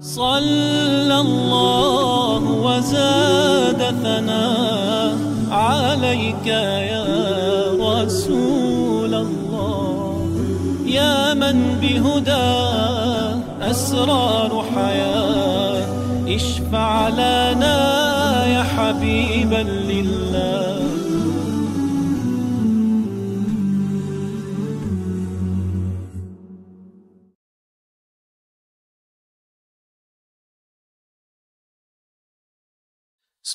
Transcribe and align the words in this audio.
صلى 0.00 1.20
الله 1.20 2.42
وزاد 2.50 3.82
ثناء 4.02 5.16
عليك 5.50 6.46
يا 6.46 7.04
رسول 7.80 9.14
الله. 9.14 10.28
يا 10.86 11.34
من 11.34 11.78
بهدى 11.82 12.48
أسرار 13.70 14.64
حياة 14.74 15.86
اشفع 16.28 17.08
لنا 17.08 18.46
يا 18.46 18.62
حبيبا 18.62 19.62
لله. 19.90 20.67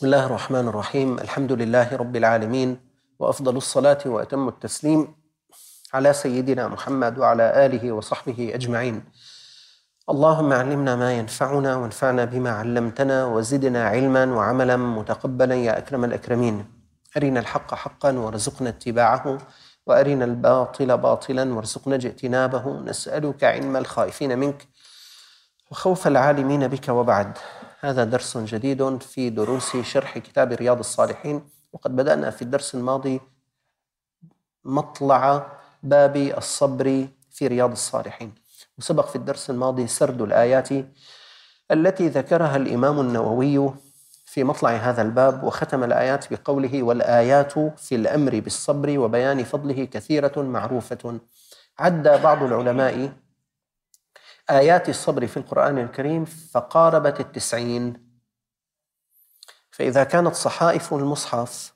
بسم 0.03 0.13
الله 0.13 0.25
الرحمن 0.25 0.67
الرحيم 0.67 1.19
الحمد 1.19 1.51
لله 1.51 1.95
رب 1.95 2.15
العالمين 2.15 2.77
وافضل 3.19 3.57
الصلاه 3.57 3.97
واتم 4.05 4.47
التسليم 4.47 5.15
على 5.93 6.13
سيدنا 6.13 6.67
محمد 6.67 7.17
وعلى 7.17 7.65
اله 7.65 7.91
وصحبه 7.91 8.51
اجمعين 8.53 9.03
اللهم 10.09 10.53
علمنا 10.53 10.95
ما 10.95 11.13
ينفعنا 11.13 11.75
وانفعنا 11.75 12.25
بما 12.25 12.49
علمتنا 12.51 13.25
وزدنا 13.25 13.87
علما 13.87 14.25
وعملا 14.25 14.77
متقبلا 14.77 15.55
يا 15.55 15.77
اكرم 15.77 16.03
الاكرمين 16.03 16.65
ارنا 17.17 17.39
الحق 17.39 17.73
حقا 17.73 18.11
وارزقنا 18.11 18.69
اتباعه 18.69 19.37
وارنا 19.87 20.25
الباطل 20.25 20.97
باطلا 20.97 21.53
وارزقنا 21.53 21.95
اجتنابه 21.95 22.79
نسالك 22.79 23.43
علم 23.43 23.77
الخائفين 23.77 24.39
منك 24.39 24.67
وخوف 25.71 26.07
العالمين 26.07 26.67
بك 26.67 26.89
وبعد 26.89 27.37
هذا 27.83 28.03
درس 28.03 28.37
جديد 28.37 28.97
في 29.01 29.29
دروس 29.29 29.77
شرح 29.77 30.17
كتاب 30.17 30.51
رياض 30.51 30.79
الصالحين 30.79 31.43
وقد 31.73 31.95
بدأنا 31.95 32.29
في 32.29 32.41
الدرس 32.41 32.75
الماضي 32.75 33.21
مطلع 34.65 35.51
باب 35.83 36.15
الصبر 36.17 37.07
في 37.31 37.47
رياض 37.47 37.71
الصالحين. 37.71 38.33
وسبق 38.77 39.07
في 39.07 39.15
الدرس 39.15 39.49
الماضي 39.49 39.87
سرد 39.87 40.21
الآيات 40.21 40.69
التي 41.71 42.07
ذكرها 42.07 42.55
الإمام 42.55 42.99
النووي 42.99 43.73
في 44.25 44.43
مطلع 44.43 44.69
هذا 44.69 45.01
الباب 45.01 45.43
وختم 45.43 45.83
الآيات 45.83 46.33
بقوله 46.33 46.83
والآيات 46.83 47.53
في 47.59 47.95
الأمر 47.95 48.39
بالصبر 48.39 48.99
وبيان 48.99 49.43
فضله 49.43 49.85
كثيرة 49.85 50.41
معروفة 50.41 51.19
عد 51.79 52.07
بعض 52.07 52.43
العلماء 52.43 53.11
آيات 54.49 54.89
الصبر 54.89 55.27
في 55.27 55.37
القرآن 55.37 55.77
الكريم 55.77 56.25
فقاربت 56.25 57.19
التسعين. 57.19 58.13
فإذا 59.71 60.03
كانت 60.03 60.35
صحائف 60.35 60.93
المصحف 60.93 61.73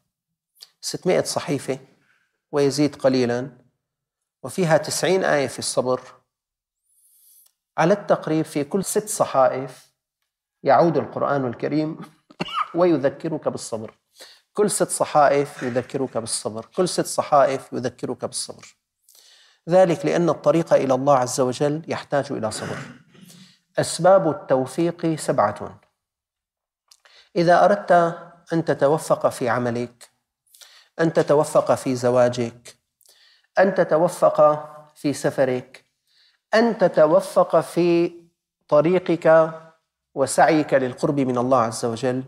ستمائة 0.82 1.24
صحيفة 1.24 1.80
ويزيد 2.52 2.96
قليلا 2.96 3.50
وفيها 4.44 4.78
تسعين 4.78 5.24
آية 5.24 5.48
في 5.48 5.60
الصبر 5.60 6.02
على 7.78 7.94
التقريب 7.94 8.46
في 8.46 8.64
كل 8.64 8.86
ست 8.86 9.10
صحائف 9.10 9.92
يعود 10.64 10.98
القرآن 10.98 11.48
الكريم 11.48 12.00
ويذكرك 12.76 13.48
بالصبر. 13.48 13.98
كل 14.54 14.72
ست 14.72 14.90
صحائف 14.90 15.64
يذكرك 15.64 16.18
بالصبر. 16.18 16.66
كل 16.66 16.90
ست 16.90 17.06
صحائف 17.06 17.74
يذكرك 17.74 18.26
بالصبر. 18.26 18.77
ذلك 19.70 20.06
لأن 20.06 20.30
الطريق 20.30 20.74
إلى 20.74 20.94
الله 20.94 21.18
عز 21.18 21.40
وجل 21.40 21.82
يحتاج 21.88 22.32
إلى 22.32 22.52
صبر. 22.52 22.78
أسباب 23.80 24.30
التوفيق 24.30 25.16
سبعة. 25.16 25.80
إذا 27.36 27.66
أردت 27.66 27.92
أن 28.54 28.66
تتوفق 28.66 29.30
في 29.30 29.50
عملك 29.50 30.10
أن 31.00 31.14
تتوفق 31.14 31.76
في 31.76 31.96
زواجك 31.96 32.78
أن 33.60 33.76
تتوفق 33.76 34.68
في 34.96 35.14
سفرك 35.14 35.86
أن 36.54 36.78
تتوفق 36.78 37.60
في 37.60 38.14
طريقك 38.68 39.52
وسعيك 40.16 40.74
للقرب 40.74 41.20
من 41.20 41.38
الله 41.38 41.62
عز 41.62 41.86
وجل 41.86 42.24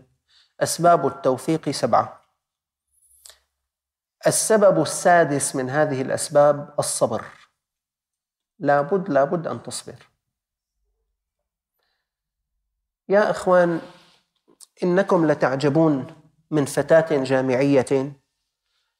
أسباب 0.60 1.06
التوفيق 1.06 1.70
سبعة. 1.70 2.20
السبب 4.26 4.82
السادس 4.82 5.56
من 5.56 5.70
هذه 5.70 6.02
الأسباب 6.02 6.74
الصبر. 6.78 7.24
لابد 8.60 9.08
لابد 9.08 9.46
أن 9.46 9.62
تصبر. 9.62 10.06
يا 13.08 13.30
إخوان 13.30 13.80
إنكم 14.82 15.26
لتعجبون 15.26 16.06
من 16.50 16.64
فتاة 16.64 17.24
جامعية 17.24 18.12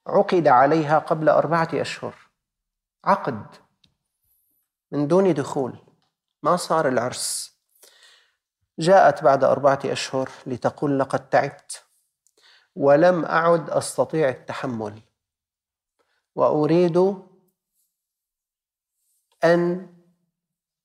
عقد 0.07 0.49
عليها 0.49 0.99
قبل 0.99 1.29
أربعة 1.29 1.69
أشهر. 1.75 2.15
عقد 3.05 3.47
من 4.93 5.09
دون 5.09 5.35
دخول. 5.35 5.79
ما 6.43 6.57
صار 6.57 6.89
العرس. 6.89 7.59
جاءت 8.79 9.25
بعد 9.25 9.45
أربعة 9.45 9.81
أشهر 9.85 10.31
لتقول 10.47 10.99
لقد 10.99 11.29
تعبت 11.29 11.85
ولم 12.77 13.25
أعد 13.25 13.71
أستطيع 13.71 14.29
التحمل. 14.29 15.03
وأريد 16.35 17.30
أن 19.45 19.87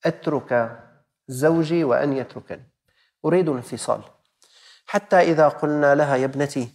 أترك 0.06 0.80
زوجي 1.28 1.84
وأن 1.84 2.14
يتركني. 2.14 2.70
أريد 3.26 3.50
الانفصال. 3.50 4.02
حتى 4.86 5.16
إذا 5.16 5.48
قلنا 5.48 5.96
لها 5.96 6.16
يا 6.16 6.26
ابنتي 6.26 6.70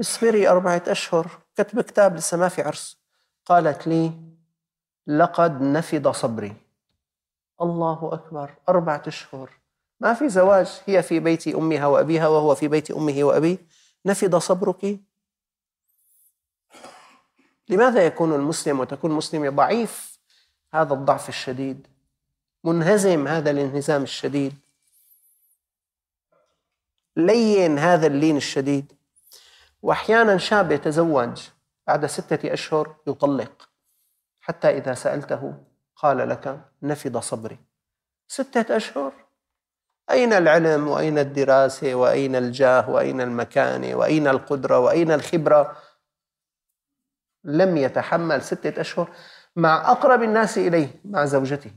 اصبري 0.00 0.48
أربعة 0.48 0.82
أشهر. 0.88 1.26
كتب 1.56 1.80
كتاب 1.80 2.16
لسه 2.16 2.36
ما 2.36 2.48
في 2.48 2.62
عرس. 2.62 2.98
قالت 3.46 3.86
لي 3.86 4.12
لقد 5.06 5.62
نفد 5.62 6.08
صبري. 6.08 6.56
الله 7.60 8.10
أكبر. 8.12 8.54
أربعة 8.68 9.02
أشهر. 9.06 9.50
ما 10.00 10.14
في 10.14 10.28
زواج. 10.28 10.82
هي 10.86 11.02
في 11.02 11.20
بيت 11.20 11.48
أمها 11.48 11.86
وأبيها 11.86 12.28
وهو 12.28 12.54
في 12.54 12.68
بيت 12.68 12.90
أمه 12.90 13.24
وأبيه. 13.24 13.58
نفد 14.06 14.36
صبرك. 14.36 15.00
لماذا 17.68 18.06
يكون 18.06 18.32
المسلم 18.32 18.80
وتكون 18.80 19.10
المسلمة 19.10 19.50
ضعيف؟ 19.50 20.13
هذا 20.74 20.94
الضعف 20.94 21.28
الشديد. 21.28 21.86
منهزم 22.64 23.28
هذا 23.28 23.50
الانهزام 23.50 24.02
الشديد. 24.02 24.54
لين 27.16 27.78
هذا 27.78 28.06
اللين 28.06 28.36
الشديد. 28.36 28.92
وأحيانا 29.82 30.38
شاب 30.38 30.72
يتزوج 30.72 31.48
بعد 31.86 32.06
ستة 32.06 32.52
أشهر 32.52 32.96
يطلق. 33.06 33.68
حتى 34.40 34.68
إذا 34.68 34.94
سألته 34.94 35.54
قال 35.96 36.28
لك 36.28 36.60
نفد 36.82 37.18
صبري. 37.18 37.58
ستة 38.28 38.76
أشهر؟ 38.76 39.12
أين 40.10 40.32
العلم 40.32 40.88
وأين 40.88 41.18
الدراسة 41.18 41.94
وأين 41.94 42.36
الجاه 42.36 42.90
وأين 42.90 43.20
المكانه 43.20 43.94
وأين 43.94 44.28
القدرة 44.28 44.78
وأين 44.78 45.12
الخبرة؟ 45.12 45.76
لم 47.44 47.76
يتحمل 47.76 48.42
ستة 48.42 48.80
أشهر. 48.80 49.08
مع 49.56 49.90
أقرب 49.92 50.22
الناس 50.22 50.58
إليه 50.58 51.00
مع 51.04 51.24
زوجته. 51.24 51.70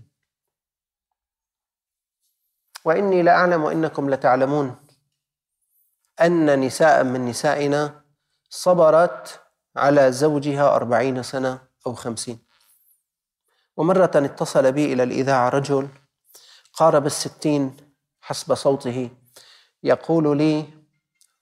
وإني 2.86 3.22
لأعلم 3.22 3.64
وإنكم 3.64 4.10
لتعلمون 4.10 4.76
أن 6.22 6.60
نساء 6.60 7.04
من 7.04 7.26
نسائنا 7.26 8.04
صبرت 8.50 9.42
على 9.76 10.12
زوجها 10.12 10.76
أربعين 10.76 11.24
سنة 11.24 11.68
أو 11.88 11.94
خمسين. 11.94 12.40
ومرة 13.78 14.12
اتصل 14.16 14.72
بي 14.72 14.94
إلى 14.94 15.04
الإذاعة 15.04 15.50
رجل 15.50 15.90
قارب 16.74 17.06
الستين 17.06 17.78
حسب 18.22 18.54
صوته 18.54 19.10
يقول 19.84 20.38
لي 20.38 20.66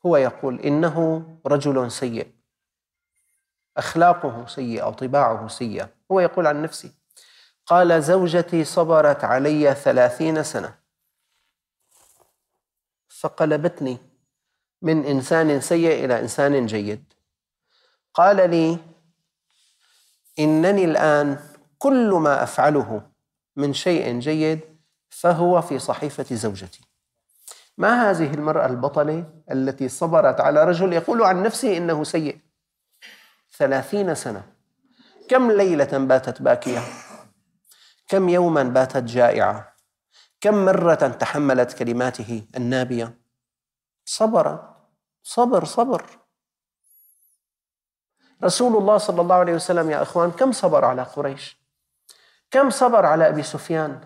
هو 0.05 0.17
يقول 0.17 0.59
إنه 0.59 1.25
رجل 1.45 1.91
سيء. 1.91 2.35
أخلاقه 3.77 4.47
سيئة 4.47 4.87
وطباعه 4.87 5.47
سيئة. 5.47 5.94
هو 6.11 6.19
يقول 6.19 6.47
عن 6.47 6.61
نفسه 6.61 6.91
قال 7.65 8.03
زوجتي 8.03 8.63
صبرت 8.63 9.23
علي 9.23 9.75
ثلاثين 9.75 10.43
سنة 10.43 10.75
فقلبتني 13.09 13.97
من 14.81 15.05
إنسان 15.05 15.61
سيء 15.61 16.05
إلى 16.05 16.19
إنسان 16.19 16.65
جيد. 16.65 17.13
قال 18.13 18.49
لي 18.49 18.77
إنني 20.39 20.85
الآن 20.85 21.39
كل 21.77 22.09
ما 22.09 22.43
أفعله 22.43 23.01
من 23.55 23.73
شيء 23.73 24.19
جيد 24.19 24.59
فهو 25.09 25.61
في 25.61 25.79
صحيفة 25.79 26.35
زوجتي. 26.35 26.81
ما 27.77 28.09
هذه 28.09 28.33
المرأة 28.33 28.65
البطلة 28.65 29.25
التي 29.51 29.89
صبرت 29.89 30.41
على 30.41 30.63
رجل 30.63 30.93
يقول 30.93 31.23
عن 31.23 31.43
نفسه 31.43 31.77
إنه 31.77 32.03
سيء؟ 32.03 32.39
ثلاثين 33.57 34.15
سنة. 34.15 34.54
كم 35.29 35.51
ليلة 35.51 35.97
باتت 35.97 36.41
باكية؟ 36.41 36.79
كم 38.07 38.29
يوما 38.29 38.63
باتت 38.63 39.03
جائعة؟ 39.03 39.75
كم 40.41 40.65
مرة 40.65 40.95
تحملت 40.95 41.73
كلماته 41.73 42.47
النابية؟ 42.55 43.17
صبر 44.05 44.73
صبر 45.23 45.65
صبر. 45.65 46.05
رسول 48.43 48.77
الله 48.77 48.97
صلى 48.97 49.21
الله 49.21 49.35
عليه 49.35 49.53
وسلم 49.53 49.91
يا 49.91 50.01
إخوان 50.01 50.31
كم 50.31 50.51
صبر 50.51 50.85
على 50.85 51.03
قريش؟ 51.03 51.57
كم 52.51 52.69
صبر 52.69 53.05
على 53.05 53.27
أبي 53.27 53.43
سفيان؟ 53.43 54.01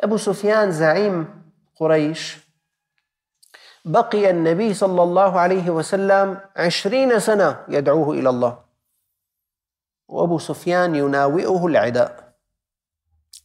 أبو 0.00 0.16
سفيان 0.16 0.72
زعيم 0.72 1.42
قريش. 1.76 2.38
بقي 3.84 4.30
النبي 4.30 4.74
صلى 4.74 5.02
الله 5.02 5.40
عليه 5.40 5.70
وسلم 5.70 6.40
عشرين 6.56 7.18
سنة 7.18 7.64
يدعوه 7.68 8.14
إلى 8.14 8.28
الله. 8.30 8.69
وأبو 10.10 10.38
سفيان 10.38 10.94
يناوئه 10.94 11.66
العداء 11.66 12.34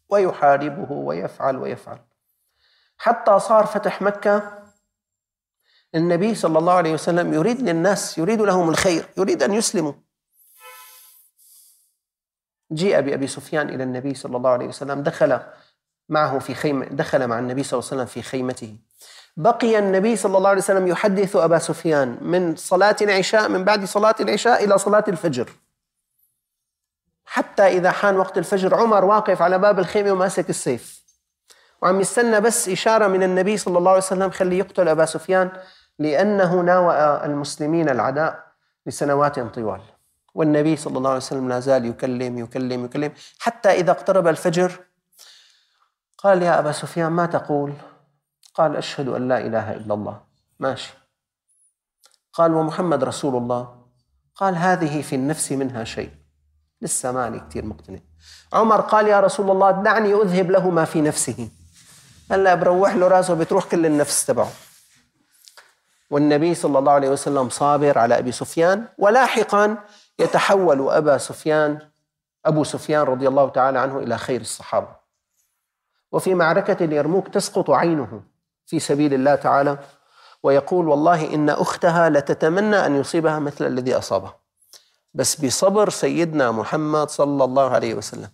ويحاربه 0.10 0.92
ويفعل 0.92 1.58
ويفعل. 1.58 2.00
حتى 2.98 3.40
صار 3.40 3.66
فتح 3.66 4.02
مكة 4.02 4.64
النبي 5.96 6.36
صلى 6.36 6.60
الله 6.60 6.74
عليه 6.74 6.94
وسلم 6.94 7.34
يريد 7.34 7.62
للناس 7.62 8.18
يريد 8.18 8.42
لهم 8.42 8.70
الخير 8.70 9.06
يريد 9.18 9.44
أن 9.44 9.54
يسلموا. 9.54 9.94
جيء 12.72 13.02
بأبي 13.02 13.28
سفيان 13.28 13.70
إلى 13.70 13.84
النبي 13.84 14.14
صلى 14.14 14.38
الله 14.38 14.50
عليه 14.50 14.68
وسلم 14.68 15.04
دخل 15.04 15.40
معه 16.10 16.40
في 16.40 16.54
خيمة 16.56 16.86
دخل 16.86 17.28
مع 17.28 17.40
النبي 17.40 17.64
صلى 17.64 17.80
الله 17.80 17.92
عليه 17.92 18.02
وسلم 18.02 18.14
في 18.14 18.22
خيمته. 18.30 18.78
بقي 19.38 19.80
النبي 19.80 20.16
صلى 20.16 20.38
الله 20.38 20.50
عليه 20.50 20.62
وسلم 20.62 20.88
يحدث 20.88 21.36
أبا 21.36 21.60
سفيان 21.60 22.18
من 22.22 22.56
صلاة 22.56 22.96
العشاء 23.02 23.50
من 23.50 23.64
بعد 23.64 23.86
صلاة 23.86 24.16
العشاء 24.20 24.64
إلى 24.64 24.78
صلاة 24.78 25.04
الفجر. 25.08 25.50
حتى 27.36 27.68
إذا 27.68 27.92
حان 27.92 28.18
وقت 28.18 28.38
الفجر 28.38 28.76
عمر 28.76 29.06
واقف 29.06 29.42
على 29.42 29.58
باب 29.58 29.80
الخيمة 29.80 30.12
وماسك 30.12 30.50
السيف. 30.50 31.04
وعم 31.82 32.02
يستنى 32.02 32.42
بس 32.42 32.70
إشارة 32.70 33.08
من 33.08 33.24
النبي 33.24 33.58
صلى 33.58 33.78
الله 33.78 33.92
عليه 33.92 34.02
وسلم 34.02 34.30
خلي 34.30 34.58
يقتل 34.58 34.88
أبا 34.88 35.06
سفيان 35.06 35.52
لأنه 36.00 36.62
ناوأ 36.62 37.26
المسلمين 37.26 37.90
العداء 37.90 38.44
لسنوات 38.86 39.40
طوال. 39.40 39.82
والنبي 40.34 40.76
صلى 40.76 40.98
الله 40.98 41.10
عليه 41.10 41.18
وسلم 41.18 41.50
لا 41.50 41.60
زال 41.60 41.86
يكلم 41.86 42.38
يكلم 42.38 42.86
يكلم. 42.86 43.14
حتى 43.40 43.70
إذا 43.70 43.92
اقترب 43.92 44.28
الفجر 44.28 44.72
قال 46.18 46.42
يا 46.42 46.60
أبا 46.60 46.72
سفيان 46.72 47.12
ما 47.12 47.26
تقول؟ 47.26 47.74
قال 48.54 48.76
أشهد 48.76 49.08
أن 49.08 49.28
لا 49.28 49.38
إله 49.38 49.74
إلا 49.74 49.94
الله. 49.94 50.22
ماشي. 50.60 50.94
قال 52.34 52.54
ومحمد 52.54 53.04
رسول 53.04 53.36
الله. 53.36 53.86
قال 54.36 54.56
هذه 54.56 55.02
في 55.02 55.16
النفس 55.16 55.52
منها 55.52 55.84
شيء. 55.84 56.25
لسه 56.86 57.12
ماني 57.12 57.40
كثير 57.40 57.66
مقتنع. 57.66 58.00
عمر 58.54 58.82
قال 58.82 59.08
يا 59.08 59.20
رسول 59.20 59.52
الله 59.52 59.72
دعني 59.72 60.14
أذهب 60.14 60.52
له 60.52 60.70
ما 60.70 60.86
في 60.86 61.02
نفسه. 61.02 61.50
هلا 62.32 62.56
بروح 62.56 62.96
له 62.96 63.08
راسه 63.08 63.34
بتروح 63.34 63.66
كل 63.66 63.86
النفس 63.86 64.26
تبعه. 64.26 64.52
والنبي 66.10 66.56
صلى 66.56 66.80
الله 66.80 66.92
عليه 66.92 67.10
وسلم 67.10 67.50
صابر 67.50 67.98
على 67.98 68.18
أبي 68.18 68.32
سفيان 68.32 68.86
ولاحقا 68.98 69.78
يتحول 70.20 70.90
أبا 70.90 71.18
سفيان 71.18 71.80
أبو 72.46 72.64
سفيان 72.64 73.02
رضي 73.02 73.28
الله 73.28 73.50
تعالى 73.50 73.80
عنه 73.80 74.00
إلى 74.00 74.18
خير 74.18 74.42
الصحابة. 74.42 74.96
وفي 76.12 76.34
معركة 76.34 76.86
اليرموك 76.86 77.28
تسقط 77.28 77.70
عينه 77.70 78.24
في 78.66 78.80
سبيل 78.80 79.14
الله 79.14 79.36
تعالى 79.36 79.78
ويقول 80.44 80.88
والله 80.88 81.34
إن 81.34 81.50
أختها 81.50 82.10
لتتمنى 82.10 82.86
أن 82.86 82.96
يصيبها 82.96 83.40
مثل 83.40 83.68
الذي 83.68 83.98
اصابه 83.98 84.45
بس 85.16 85.46
بصبر 85.46 85.90
سيدنا 85.90 86.52
محمد 86.52 87.10
صلى 87.10 87.44
الله 87.44 87.70
عليه 87.70 87.94
وسلم 87.94 88.30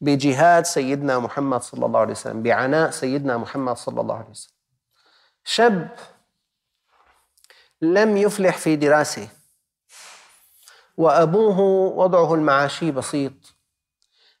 بجهاد 0.00 0.66
سيدنا 0.66 1.18
محمد 1.18 1.62
صلى 1.62 1.86
الله 1.86 2.00
عليه 2.00 2.12
وسلم 2.12 2.42
بعناء 2.42 2.90
سيدنا 2.90 3.36
محمد 3.36 3.76
صلى 3.76 4.00
الله 4.00 4.14
عليه 4.14 4.30
وسلم. 4.30 4.52
شاب 5.44 5.96
لم 7.82 8.16
يفلح 8.16 8.58
في 8.58 8.76
دراسة 8.76 9.28
وأبوه 10.96 11.60
وضعه 11.98 12.34
المعاشي 12.34 12.90
بسيط. 12.90 13.32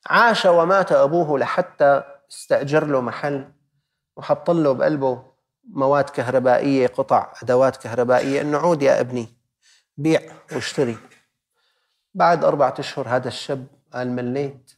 عاش 0.06 0.46
ومات 0.46 0.92
أبوه 0.92 1.38
لحتى 1.38 2.02
استأجر 2.30 2.86
له 2.86 3.00
محل 3.00 3.48
وحط 4.16 4.50
له 4.50 4.72
بقلبه 4.72 5.22
مواد 5.64 6.10
كهربائية 6.10 6.86
قطع 6.86 7.32
أدوات 7.42 7.76
كهربائية 7.76 8.40
إنه 8.40 8.58
عود 8.58 8.82
يا 8.82 9.00
ابني 9.00 9.28
بيع 9.96 10.20
واشتري. 10.52 10.96
بعد 12.16 12.44
أربعة 12.44 12.74
أشهر 12.78 13.08
هذا 13.08 13.28
الشاب 13.28 13.66
قال 13.92 14.10
مليت. 14.10 14.72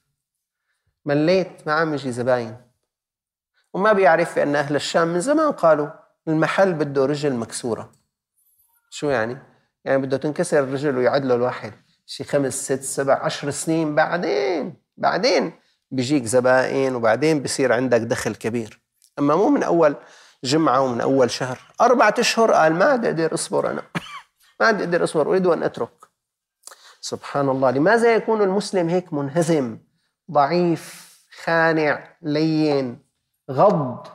مليت 1.04 1.66
ما 1.66 1.72
عم 1.72 1.94
يجي 1.94 2.12
زباين. 2.12 2.56
وما 3.74 3.92
بيعرف 3.92 4.38
أن 4.38 4.56
أهل 4.56 4.76
الشام 4.76 5.08
من 5.08 5.20
زمان 5.20 5.52
قالوا 5.52 5.88
المحل 6.28 6.72
بده 6.72 7.06
رجل 7.06 7.34
مكسورة. 7.34 7.92
شو 8.90 9.10
يعني؟ 9.10 9.38
يعني 9.84 10.02
بده 10.02 10.16
تنكسر 10.16 10.58
الرجل 10.58 10.96
ويعد 10.96 11.24
له 11.24 11.34
الواحد. 11.34 11.72
شي 12.06 12.24
خمس 12.24 12.64
ست 12.64 12.82
سبع 12.82 13.24
عشر 13.24 13.50
سنين 13.50 13.94
بعدين 13.94 14.74
بعدين 14.96 15.52
بيجيك 15.90 16.24
زبائن 16.24 16.94
وبعدين 16.94 17.42
بصير 17.42 17.72
عندك 17.72 18.00
دخل 18.00 18.34
كبير. 18.34 18.80
أما 19.18 19.36
مو 19.36 19.48
من 19.48 19.62
أول 19.62 19.96
جمعة 20.44 20.80
ومن 20.80 21.00
أول 21.00 21.30
شهر. 21.30 21.58
أربعة 21.80 22.14
أشهر 22.18 22.52
قال 22.52 22.74
ما 22.74 22.84
عاد 22.84 23.04
أقدر 23.04 23.34
أصبر 23.34 23.70
أنا. 23.70 23.82
ما 24.60 24.66
عاد 24.66 24.80
أقدر 24.80 25.04
أصبر. 25.04 25.30
أريد 25.30 25.46
أن 25.46 25.62
أترك. 25.62 25.97
سبحان 27.08 27.48
الله. 27.48 27.70
لماذا 27.70 28.14
يكون 28.14 28.42
المسلم 28.42 28.88
هيك 28.88 29.12
منهزم؟ 29.12 29.78
ضعيف 30.30 31.08
خانع 31.42 32.08
لين 32.22 32.98
غض. 33.50 34.06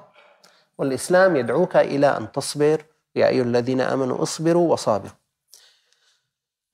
والإسلام 0.78 1.36
يدعوك 1.36 1.76
إلى 1.76 2.18
أن 2.18 2.32
تصبر. 2.32 2.86
يا 3.16 3.28
أيها 3.28 3.44
الذين 3.44 3.82
آمنوا 3.82 4.24
اصبروا 4.24 4.72
وصابروا. 4.74 5.16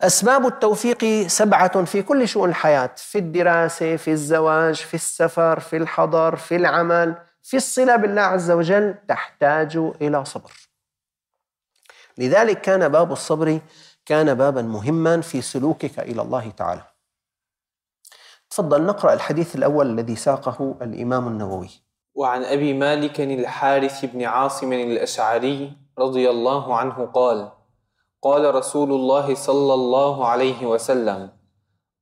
أسباب 0.01 0.45
التوفيق 0.45 1.27
سبعة 1.27 1.85
في 1.85 2.01
كل 2.01 2.27
شؤون 2.27 2.49
الحياة. 2.49 2.91
في 2.97 3.17
الدراسة 3.17 3.95
في 3.95 4.11
الزواج 4.11 4.75
في 4.75 4.93
السفر 4.93 5.59
في 5.59 5.77
الحضر 5.77 6.35
في 6.35 6.55
العمل. 6.55 7.15
في 7.43 7.57
الصلة 7.57 7.95
بالله 7.95 8.21
عز 8.21 8.51
وجل 8.51 8.95
تحتاج 9.07 9.77
إلى 9.77 10.25
صبر. 10.25 10.51
لذلك 12.17 12.61
كان 12.61 12.89
باب 12.89 13.11
الصبر 13.11 13.59
كان 14.09 14.33
بابا 14.33 14.61
مهما 14.61 15.21
في 15.21 15.41
سلوكك 15.41 15.99
إلى 15.99 16.21
الله 16.21 16.49
تعالى. 16.49 16.81
تفضل 18.49 18.85
نقرأ 18.85 19.13
الحديث 19.13 19.55
الأول 19.55 19.89
الذي 19.89 20.15
ساقه 20.15 20.75
الإمام 20.81 21.27
النووي. 21.27 21.69
وعن 22.15 22.43
أبي 22.43 22.73
مالك 22.73 23.21
الحارث 23.21 24.05
بن 24.05 24.23
عاصم 24.23 24.73
الأشعري 24.73 25.77
رضي 25.99 26.29
الله 26.29 26.75
عنه 26.75 27.05
قال 27.05 27.51
قال 28.21 28.55
رسول 28.55 28.91
الله 28.91 29.35
صلى 29.35 29.73
الله 29.73 30.27
عليه 30.27 30.65
وسلم 30.65 31.29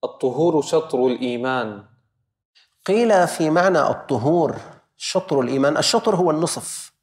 الطهور 0.03 0.61
شطر 0.61 1.07
الإيمان. 1.07 1.83
قيل 2.85 3.27
في 3.27 3.49
معنى 3.49 3.79
الطهور 3.79 4.55
شطر 4.97 5.41
الإيمان 5.41 5.77
الشطر 5.77 6.15
هو 6.15 6.31
النصف. 6.31 6.93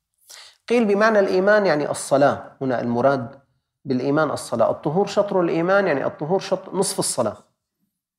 قيل 0.68 0.84
بمعنى 0.84 1.18
الإيمان 1.18 1.66
يعني 1.66 1.90
الصلاة 1.90 2.56
هنا 2.60 2.80
المراد 2.80 3.43
بالإيمان 3.84 4.30
الصلاة. 4.30 4.70
الطهور 4.70 5.06
شطر 5.06 5.40
الإيمان 5.40 5.86
يعني 5.86 6.06
الطهور 6.06 6.40
شطر 6.40 6.76
نصف 6.76 6.98
الصلاة. 6.98 7.36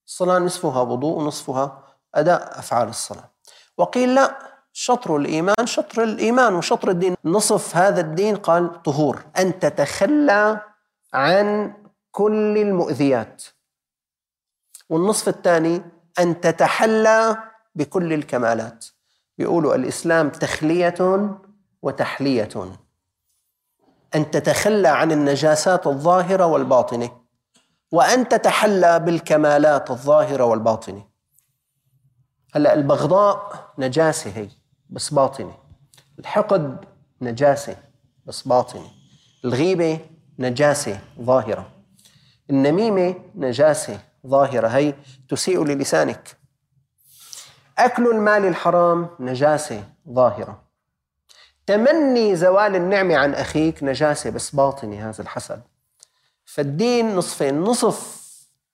الصلاة 0.08 0.40
نصفها 0.40 0.82
وضوء 0.82 1.18
ونصفها 1.18 1.84
أداء 2.16 2.60
أفعال 2.60 2.88
الصلاة. 2.90 3.32
وقيل 3.78 4.16
لا 4.16 4.40
شطر 4.74 5.18
الإيمان 5.18 5.66
شطر 5.66 6.04
الإيمان 6.04 6.56
وشطر 6.56 6.90
الدين. 6.90 7.16
نصف 7.26 7.78
هذا 7.78 8.02
الدين 8.02 8.36
قال 8.36 8.84
طهور. 8.84 9.26
أن 9.40 9.60
تتخلى 9.60 10.62
عن 11.14 11.74
كل 12.12 12.58
المؤذيات. 12.58 13.44
والنصف 14.90 15.28
الثاني 15.30 15.82
أن 16.20 16.42
تتحلى 16.42 17.38
بكل 17.76 18.14
الكمالات. 18.14 18.86
بيقولوا 19.38 19.76
الإسلام 19.76 20.30
تخلية 20.30 21.30
وتحلية. 21.82 22.50
أن 24.16 24.32
تتخلى 24.32 24.88
عن 24.88 25.12
النجاسات 25.12 25.88
الظاهرة 25.88 26.46
والباطنة 26.46 27.10
وأن 27.92 28.28
تتحلى 28.28 29.00
بالكمالات 29.00 29.92
الظاهرة 29.92 30.44
والباطنة. 30.44 31.06
هلأ 32.56 32.74
البغضاء 32.74 33.66
نجاسة 33.78 34.32
هي 34.36 34.50
بس 34.90 35.14
باطنة. 35.14 35.58
الحقد 36.20 36.86
نجاسة 37.22 37.76
بس 38.26 38.48
باطنة. 38.48 38.88
الغيبة 39.46 40.00
نجاسة 40.40 41.00
ظاهرة. 41.22 41.72
النميمة 42.50 43.16
نجاسة 43.36 44.00
ظاهرة. 44.28 44.68
هي 44.68 44.94
تسيء 45.30 45.64
للسانك. 45.64 46.38
أكل 47.78 48.08
المال 48.08 48.46
الحرام 48.46 49.10
نجاسة 49.20 49.84
ظاهرة. 50.10 50.65
تمني 51.66 52.36
زوال 52.36 52.76
النعمة 52.76 53.18
عن 53.18 53.34
أخيك 53.34 53.84
نجاسة 53.84 54.30
بس 54.30 54.56
باطنة 54.56 55.10
هذا 55.10 55.22
الحسد. 55.22 55.62
فالدين 56.46 57.16
نصفين. 57.16 57.62
نصف 57.62 58.26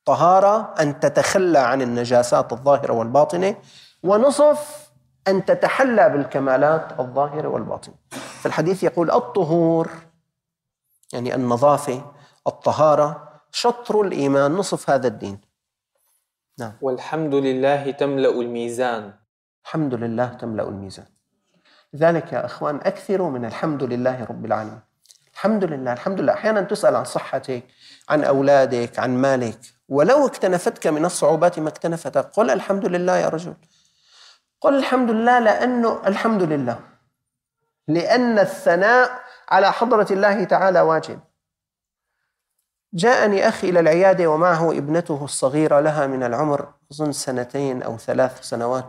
طهارة 0.06 0.74
أن 0.80 1.00
تتخلى 1.00 1.60
عن 1.60 1.82
النجاسات 1.82 2.54
الظاهرة 2.54 2.94
والباطنة 2.94 3.56
ونصف 4.04 4.92
أن 5.28 5.46
تتحلى 5.46 6.10
بالكمالات 6.10 7.00
الظاهرة 7.00 7.48
والباطنة. 7.48 7.96
في 8.12 8.46
الحديث 8.46 8.84
يقول 8.84 9.12
الطهور 9.12 9.92
يعني 11.14 11.36
النظافة 11.36 12.12
الطهارة 12.48 13.32
شطر 13.52 14.02
الإيمان 14.02 14.52
نصف 14.52 14.90
هذا 14.90 15.08
الدين. 15.08 15.42
نعم. 16.60 16.74
والحمد 16.82 17.36
لله 17.36 17.92
تملأ 17.92 18.30
الميزان. 18.30 19.14
الحمد 19.66 19.94
لله 19.94 20.28
تملأ 20.28 20.64
الميزان. 20.64 21.06
لذلك 21.94 22.34
يا 22.34 22.46
أخوان 22.46 22.76
أكثروا 22.76 23.30
من 23.30 23.46
الحمد 23.46 23.84
لله 23.84 24.24
رب 24.24 24.46
العالمين. 24.46 24.80
الحمد 25.34 25.64
لله 25.64 25.94
الحمد 25.94 26.22
لله. 26.22 26.34
أحيانا 26.34 26.62
تسأل 26.62 26.96
عن 26.96 27.06
صحتك 27.06 27.64
عن 28.10 28.24
أولادك 28.24 29.00
عن 29.00 29.18
مالك. 29.18 29.60
ولو 29.90 30.28
اكتنفتك 30.28 30.88
من 30.88 31.06
الصعوبات 31.06 31.60
ما 31.60 31.70
اكتنفتك 31.70 32.26
قل 32.26 32.50
الحمد 32.50 32.86
لله 32.86 33.18
يا 33.18 33.30
رجل. 33.30 33.54
قل 34.62 34.78
الحمد 34.78 35.12
لله 35.12 35.40
لأنه 35.40 36.02
الحمد 36.08 36.44
لله. 36.44 36.80
لأن 37.88 38.40
الثناء 38.40 39.20
على 39.50 39.72
حضرة 39.72 40.08
الله 40.12 40.44
تعالى 40.44 40.82
واجب. 40.82 41.20
جاءني 42.94 43.48
أخي 43.48 43.70
إلى 43.70 43.80
العيادة 43.80 44.28
ومعه 44.28 44.72
ابنته 44.72 45.24
الصغيرة 45.24 45.80
لها 45.80 46.08
من 46.08 46.24
العمر 46.24 46.74
أظن 46.92 47.12
سنتين 47.12 47.84
أو 47.84 47.98
ثلاث 47.98 48.42
سنوات. 48.42 48.86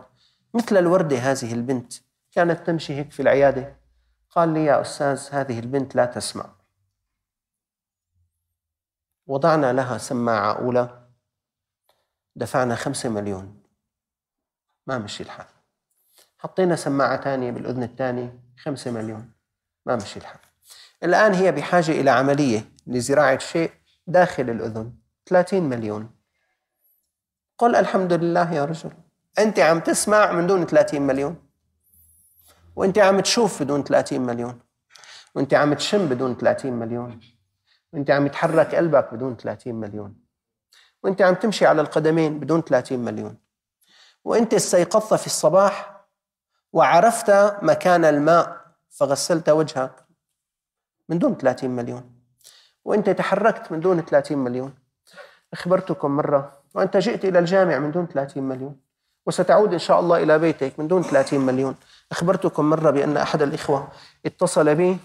مثل 0.53 0.77
الوردة 0.77 1.17
هذه 1.17 1.53
البنت. 1.53 1.93
كانت 2.35 2.67
تمشي 2.67 2.93
هيك 2.93 3.11
في 3.11 3.21
العيادة. 3.21 3.75
قال 4.29 4.53
لي 4.53 4.65
يا 4.65 4.81
أستاذ 4.81 5.27
هذه 5.31 5.59
البنت 5.59 5.95
لا 5.95 6.05
تسمع. 6.05 6.49
وضعنا 9.27 9.73
لها 9.73 9.97
سماعة 9.97 10.53
أولى. 10.53 11.07
دفعنا 12.35 12.75
خمسة 12.75 13.09
مليون. 13.09 13.63
ما 14.87 14.97
مشي 14.97 15.23
الحال. 15.23 15.45
حطينا 16.37 16.75
سماعة 16.75 17.21
ثانية 17.21 17.51
بالأذن 17.51 17.83
الثانية 17.83 18.39
خمسة 18.57 18.91
مليون. 18.91 19.31
ما 19.85 19.95
مشي 19.95 20.19
الحال. 20.19 20.39
الآن 21.03 21.33
هي 21.33 21.51
بحاجة 21.51 21.91
إلى 21.91 22.09
عملية 22.09 22.71
لزراعة 22.87 23.37
شيء 23.37 23.71
داخل 24.07 24.49
الأذن. 24.49 24.93
30 25.25 25.63
مليون. 25.63 26.15
قل 27.57 27.75
الحمد 27.75 28.13
لله 28.13 28.53
يا 28.53 28.65
رجل. 28.65 28.91
أنت 29.39 29.59
عم 29.59 29.79
تسمع 29.79 30.31
من 30.31 30.47
دون 30.47 30.65
30 30.65 31.01
مليون. 31.01 31.42
وأنت 32.75 32.99
عم 32.99 33.19
تشوف 33.19 33.63
بدون 33.63 33.83
30 33.83 34.21
مليون. 34.21 34.59
وأنت 35.35 35.53
عم 35.53 35.73
تشم 35.73 36.09
بدون 36.09 36.37
30 36.37 36.73
مليون. 36.73 37.19
وأنت 37.93 38.11
عم 38.11 38.25
يتحرك 38.25 38.75
قلبك 38.75 39.13
بدون 39.13 39.37
30 39.37 39.75
مليون. 39.75 40.15
وأنت 41.03 41.21
عم 41.21 41.35
تمشي 41.35 41.65
على 41.65 41.81
القدمين 41.81 42.39
بدون 42.39 42.63
30 42.63 42.99
مليون. 42.99 43.37
وأنت 44.23 44.53
استيقظت 44.53 45.13
في 45.13 45.25
الصباح 45.25 46.05
وعرفت 46.73 47.31
مكان 47.63 48.05
الماء 48.05 48.65
فغسلت 48.89 49.49
وجهك 49.49 50.05
من 51.09 51.19
دون 51.19 51.37
30 51.37 51.71
مليون. 51.71 52.13
وانت 52.85 53.09
تحركت 53.09 53.71
من 53.71 53.79
دون 53.79 54.05
30 54.05 54.37
مليون. 54.37 54.73
أخبرتكم 55.53 56.11
مرة 56.11 56.61
وأنت 56.75 56.97
جئت 56.97 57.25
إلى 57.25 57.39
الجامع 57.39 57.79
من 57.79 57.91
دون 57.91 58.07
30 58.07 58.43
مليون. 58.43 58.79
وستعود 59.25 59.73
إن 59.73 59.79
شاء 59.79 59.99
الله 59.99 60.23
إلى 60.23 60.39
بيتك 60.39 60.79
من 60.79 60.87
دون 60.87 61.03
30 61.03 61.41
مليون. 61.41 61.75
أخبرتكم 62.13 62.69
مرة 62.69 62.91
بأن 62.91 63.17
أحد 63.17 63.41
الإخوة 63.41 63.91
اتصل 64.25 64.75
بي 64.75 64.97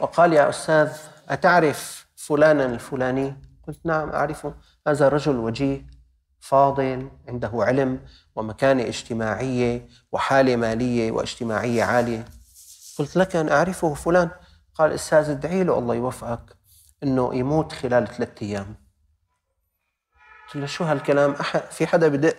وقال 0.00 0.32
يا 0.32 0.48
أستاذ 0.48 0.92
أتعرف 1.28 2.06
فلانا 2.16 2.64
الفلاني؟ 2.64 3.36
قلت 3.68 3.80
نعم 3.84 4.10
أعرفه. 4.10 4.54
هذا 4.88 5.08
رجل 5.08 5.36
وجيه 5.36 5.86
فاضل 6.40 7.10
عنده 7.28 7.50
علم 7.54 8.00
ومكانة 8.36 8.82
اجتماعية 8.82 9.88
وحالة 10.12 10.56
مالية 10.56 11.12
واجتماعية 11.12 11.84
عالية. 11.84 12.24
قلت 12.98 13.16
لك 13.16 13.36
أن 13.36 13.48
أعرفه 13.48 13.94
فلان. 13.94 14.30
قال 14.74 14.92
أستاذ 14.92 15.30
ادعي 15.30 15.64
له 15.64 15.78
الله 15.78 15.94
يوفقك 15.94 16.56
إنه 17.02 17.34
يموت 17.34 17.72
خلال 17.72 18.08
ثلاثة 18.08 18.46
أيام. 18.46 18.74
قلت 20.46 20.56
له 20.56 20.66
شو 20.66 20.84
هالكلام؟ 20.84 21.32
أحد 21.32 21.60
في 21.60 21.86
حدا 21.86 22.08
بدق 22.08 22.36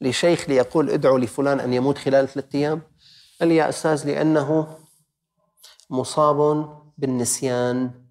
لشيخ 0.00 0.48
ليقول 0.48 0.90
ادعوا 0.90 1.18
لفلان 1.18 1.60
أن 1.60 1.72
يموت 1.72 1.98
خلال 1.98 2.28
ثلاثة 2.28 2.58
أيام؟ 2.58 2.82
قال 3.40 3.48
لي 3.48 3.56
يا 3.56 3.68
أستاذ 3.68 4.06
لأنه 4.06 4.78
مصاب 5.90 6.68
بالنسيان. 6.98 8.04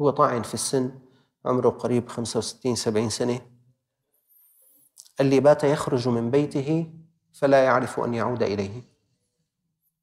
هو 0.00 0.10
طاعن 0.10 0.42
في 0.42 0.54
السن 0.54 0.98
عمره 1.44 1.68
قريب 1.68 2.08
65 2.08 2.74
70 2.74 3.10
سنة. 3.10 3.40
اللي 5.20 5.40
بات 5.40 5.64
يخرج 5.64 6.08
من 6.08 6.30
بيته 6.30 6.92
فلا 7.32 7.64
يعرف 7.64 8.00
أن 8.00 8.14
يعود 8.14 8.42
إليه. 8.42 8.82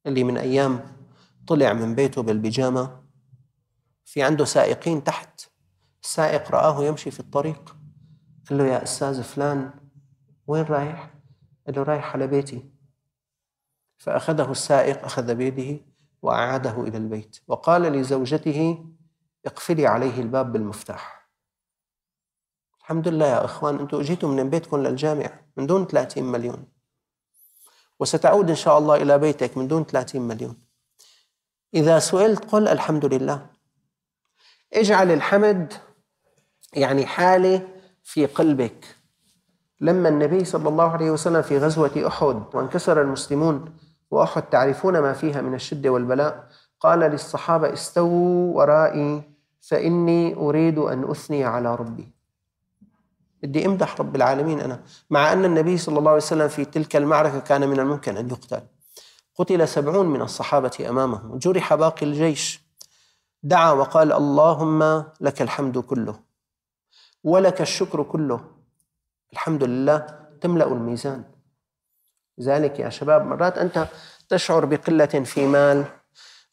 اللي 0.06 0.24
من 0.24 0.38
أيام 0.38 0.96
طلع 1.46 1.72
من 1.72 1.94
بيته 1.94 2.22
بالبيجامة 2.22 3.00
في 4.04 4.22
عنده 4.22 4.44
سائقين 4.44 5.04
تحت. 5.04 5.40
السائق 6.02 6.50
رآه 6.50 6.84
يمشي 6.84 7.10
في 7.10 7.20
الطريق. 7.20 7.76
قال 8.48 8.58
له 8.58 8.64
يا 8.64 8.82
أستاذ 8.82 9.22
فلان 9.22 9.70
وين 10.48 10.64
رايح؟ 10.64 11.14
قال 11.66 11.74
له 11.76 11.82
رايح 11.82 12.14
على 12.14 12.26
بيتي. 12.26 12.70
فأخذه 13.98 14.50
السائق 14.50 15.04
أخذ 15.04 15.34
بيده 15.34 15.80
وأعاده 16.22 16.80
إلى 16.82 16.98
البيت. 16.98 17.40
وقال 17.48 17.82
لزوجته 17.82 18.84
اقفلي 19.46 19.86
عليه 19.86 20.20
الباب 20.20 20.52
بالمفتاح. 20.52 21.28
الحمد 22.80 23.08
لله 23.08 23.26
يا 23.26 23.44
إخوان 23.44 23.78
أنتم 23.78 24.00
أجيتم 24.00 24.30
من 24.30 24.50
بيتكم 24.50 24.76
للجامع 24.76 25.40
من 25.56 25.66
دون 25.66 25.86
30 25.86 26.24
مليون. 26.24 26.68
وستعود 28.00 28.48
إن 28.48 28.56
شاء 28.56 28.78
الله 28.78 28.96
إلى 28.96 29.18
بيتك 29.18 29.58
من 29.58 29.68
دون 29.68 29.84
30 29.84 30.22
مليون. 30.22 30.56
إذا 31.74 31.98
سئلت 31.98 32.44
قل 32.44 32.68
الحمد 32.68 33.04
لله. 33.04 33.50
اجعل 34.72 35.10
الحمد 35.10 35.72
يعني 36.72 37.06
حالة 37.06 37.68
في 38.02 38.26
قلبك. 38.26 38.97
لما 39.80 40.08
النبي 40.08 40.44
صلى 40.44 40.68
الله 40.68 40.90
عليه 40.90 41.10
وسلم 41.10 41.42
في 41.42 41.58
غزوة 41.58 42.06
أحد 42.06 42.42
وانكسر 42.54 43.00
المسلمون 43.00 43.74
وأحد 44.10 44.42
تعرفون 44.42 44.98
ما 44.98 45.12
فيها 45.12 45.40
من 45.40 45.54
الشدة 45.54 45.90
والبلاء 45.90 46.48
قال 46.80 46.98
للصحابة 46.98 47.72
استووا 47.72 48.56
ورائي 48.56 49.22
فإني 49.60 50.34
أريد 50.36 50.78
أن 50.78 51.10
أثني 51.10 51.44
على 51.44 51.74
ربي. 51.74 52.12
بدي 53.42 53.66
أمدح 53.66 54.00
رب 54.00 54.16
العالمين 54.16 54.60
أنا 54.60 54.80
مع 55.10 55.32
أن 55.32 55.44
النبي 55.44 55.78
صلى 55.78 55.98
الله 55.98 56.10
عليه 56.10 56.22
وسلم 56.22 56.48
في 56.48 56.64
تلك 56.64 56.96
المعركة 56.96 57.38
كان 57.40 57.68
من 57.68 57.80
الممكن 57.80 58.16
أن 58.16 58.28
يقتل. 58.28 58.60
قتل 59.36 59.68
سبعون 59.68 60.06
من 60.06 60.22
الصحابة 60.22 60.86
أمامه 60.88 61.38
جرح 61.38 61.74
باقي 61.74 62.06
الجيش. 62.06 62.68
دعا 63.42 63.72
وقال 63.72 64.12
اللهم 64.12 65.04
لك 65.20 65.42
الحمد 65.42 65.78
كله 65.78 66.20
ولك 67.24 67.60
الشكر 67.60 68.02
كله 68.02 68.57
الحمد 69.32 69.64
لله 69.64 70.06
تملأ 70.40 70.66
الميزان. 70.66 71.24
لذلك 72.38 72.80
يا 72.80 72.88
شباب 72.88 73.26
مرات 73.26 73.58
أنت 73.58 73.86
تشعر 74.28 74.64
بقلة 74.64 75.06
في 75.06 75.46
مال 75.46 75.84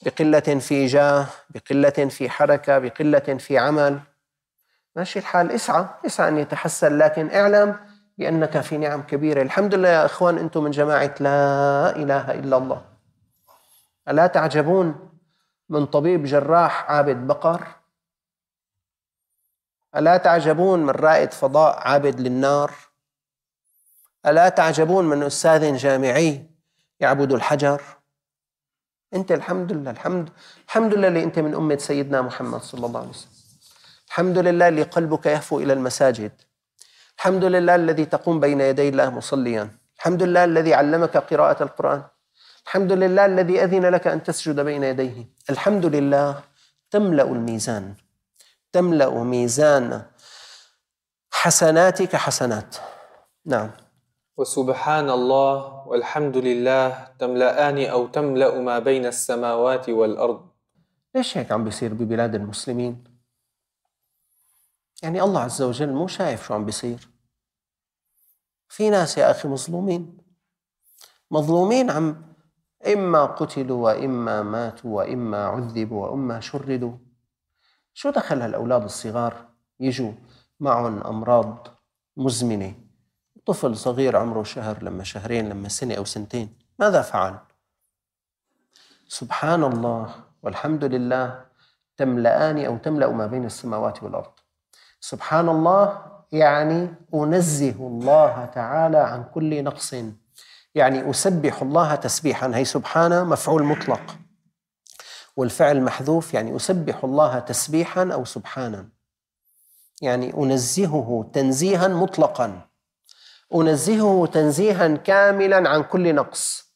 بقلة 0.05 0.39
في 0.39 0.85
جاه 0.85 1.27
بقلة 1.49 1.89
في 1.89 2.29
حركة 2.29 2.79
بقلة 2.79 3.19
في 3.19 3.57
عمل. 3.57 3.99
ماشي 4.95 5.19
الحال 5.19 5.51
اسعى 5.51 5.85
اسعى 6.05 6.27
أن 6.27 6.37
يتحسن 6.37 6.97
لكن 6.97 7.31
اعلم 7.31 7.79
بأنك 8.17 8.61
في 8.61 8.77
نعم 8.77 9.01
كبيرة. 9.01 9.41
الحمد 9.41 9.75
لله 9.75 9.89
يا 9.89 10.05
إخوان 10.05 10.37
أنتم 10.37 10.63
من 10.63 10.71
جماعة 10.71 11.15
لا 11.19 11.95
إله 11.95 12.31
إلا 12.31 12.57
الله. 12.57 12.81
ألا 14.09 14.27
تعجبون 14.27 15.09
من 15.69 15.85
طبيب 15.85 16.23
جراح 16.23 16.91
عابد 16.91 17.27
بقر؟ 17.27 17.74
ألا 19.95 20.17
تعجبون 20.17 20.79
من 20.79 20.89
رائد 20.89 21.33
فضاء 21.33 21.79
عابد 21.87 22.19
للنار؟ 22.19 22.71
ألا 24.25 24.49
تعجبون 24.49 25.05
من 25.05 25.23
أستاذ 25.23 25.75
جامعي 25.77 26.45
يعبد 26.99 27.31
الحجر؟ 27.31 27.81
أنت 29.13 29.31
الحمد 29.31 29.71
لله 29.71 29.91
الحمد 29.91 30.29
الحمد 30.65 30.93
لله 30.93 31.07
اللي 31.07 31.23
أنت 31.23 31.39
من 31.39 31.55
أمة 31.55 31.77
سيدنا 31.77 32.21
محمد 32.21 32.61
صلى 32.61 32.85
الله 32.85 32.99
عليه 32.99 33.09
وسلم. 33.09 33.31
الحمد 34.07 34.37
لله 34.37 34.67
اللي 34.67 34.83
قلبك 34.83 35.25
يهفو 35.25 35.59
إلى 35.59 35.73
المساجد. 35.73 36.31
الحمد 37.17 37.43
لله 37.43 37.75
الذي 37.75 38.05
تقوم 38.05 38.39
بين 38.39 38.61
يدي 38.61 38.89
الله 38.89 39.09
مصليا. 39.09 39.69
الحمد 39.97 40.23
لله 40.23 40.43
الذي 40.43 40.73
علمك 40.73 41.17
قراءة 41.17 41.63
القرآن. 41.63 42.03
الحمد 42.65 42.91
لله 42.91 43.25
الذي 43.25 43.63
أذن 43.63 43.85
لك 43.85 44.07
أن 44.07 44.23
تسجد 44.23 44.59
بين 44.59 44.83
يديه. 44.83 45.25
الحمد 45.49 45.85
لله 45.85 46.43
تملأ 46.91 47.23
الميزان. 47.23 48.04
تملأ 48.75 49.23
ميزان 49.23 50.05
حسناتك 51.31 52.15
حسنات. 52.15 52.75
نعم. 53.45 53.71
وسبحان 54.37 55.09
الله 55.09 55.87
والحمد 55.87 56.37
لله 56.37 57.07
تملأان 57.19 57.85
أو 57.85 58.07
تملأ 58.07 58.59
ما 58.59 58.79
بين 58.79 59.05
السماوات 59.05 59.89
والأرض. 59.89 60.49
ليش 61.15 61.37
هيك 61.37 61.51
عم 61.51 61.63
بيصير 61.63 61.93
ببلاد 61.93 62.35
المسلمين؟ 62.35 63.03
يعني 65.03 65.21
الله 65.21 65.41
عز 65.41 65.61
وجل 65.61 65.93
مو 65.93 66.07
شايف 66.07 66.47
شو 66.47 66.53
عم 66.53 66.65
بيصير. 66.65 67.07
في 68.69 68.89
ناس 68.89 69.17
يا 69.17 69.31
أخي 69.31 69.47
مظلومين. 69.47 70.17
مظلومين 71.31 71.91
عم 71.91 72.35
إما 72.87 73.25
قتلوا 73.25 73.85
وإما 73.85 74.43
ماتوا 74.43 74.97
وإما 74.97 75.45
عذبوا 75.45 76.07
وإما 76.07 76.39
شردوا. 76.39 77.04
شو 77.97 78.09
دخل 78.09 78.41
هالأولاد 78.41 78.83
الصغار 78.83 79.33
يجوا 79.79 80.11
معهم 80.59 81.01
أمراض 81.01 81.67
مزمنة؟ 82.17 82.73
طفل 83.45 83.77
صغير 83.77 84.17
عمره 84.17 84.43
شهر 84.43 84.83
لما 84.83 85.03
شهرين 85.03 85.49
لما 85.49 85.69
سنة 85.69 85.95
أو 85.95 86.05
سنتين 86.05 86.53
ماذا 86.79 87.01
فعل؟ 87.01 87.35
سبحان 89.07 89.63
الله 89.63 90.15
والحمد 90.43 90.83
لله 90.83 91.45
تملأان 91.97 92.65
أو 92.65 92.77
تملأ 92.77 93.07
ما 93.07 93.27
بين 93.27 93.45
السماوات 93.45 94.03
والأرض. 94.03 94.33
سبحان 94.99 95.49
الله 95.49 96.05
يعني 96.31 96.93
أنزه 97.13 97.75
الله 97.79 98.45
تعالى 98.45 98.97
عن 98.97 99.23
كل 99.33 99.63
نقص. 99.63 99.95
يعني 100.75 101.09
أسبح 101.09 101.61
الله 101.61 101.95
تسبيحا 101.95 102.51
هي 102.55 102.65
سبحانه 102.65 103.23
مفعول 103.23 103.63
مطلق. 103.63 104.24
والفعل 105.35 105.81
محذوف 105.81 106.33
يعني 106.33 106.55
أسبح 106.55 107.03
الله 107.03 107.39
تسبيحا 107.39 108.13
أو 108.13 108.25
سبحانا. 108.25 108.89
يعني 110.01 110.33
أنزهه 110.33 111.29
تنزيها 111.33 111.87
مطلقا. 111.87 112.69
أنزهه 113.55 114.25
تنزيها 114.25 114.95
كاملا 114.95 115.69
عن 115.69 115.83
كل 115.83 116.15
نقص. 116.15 116.73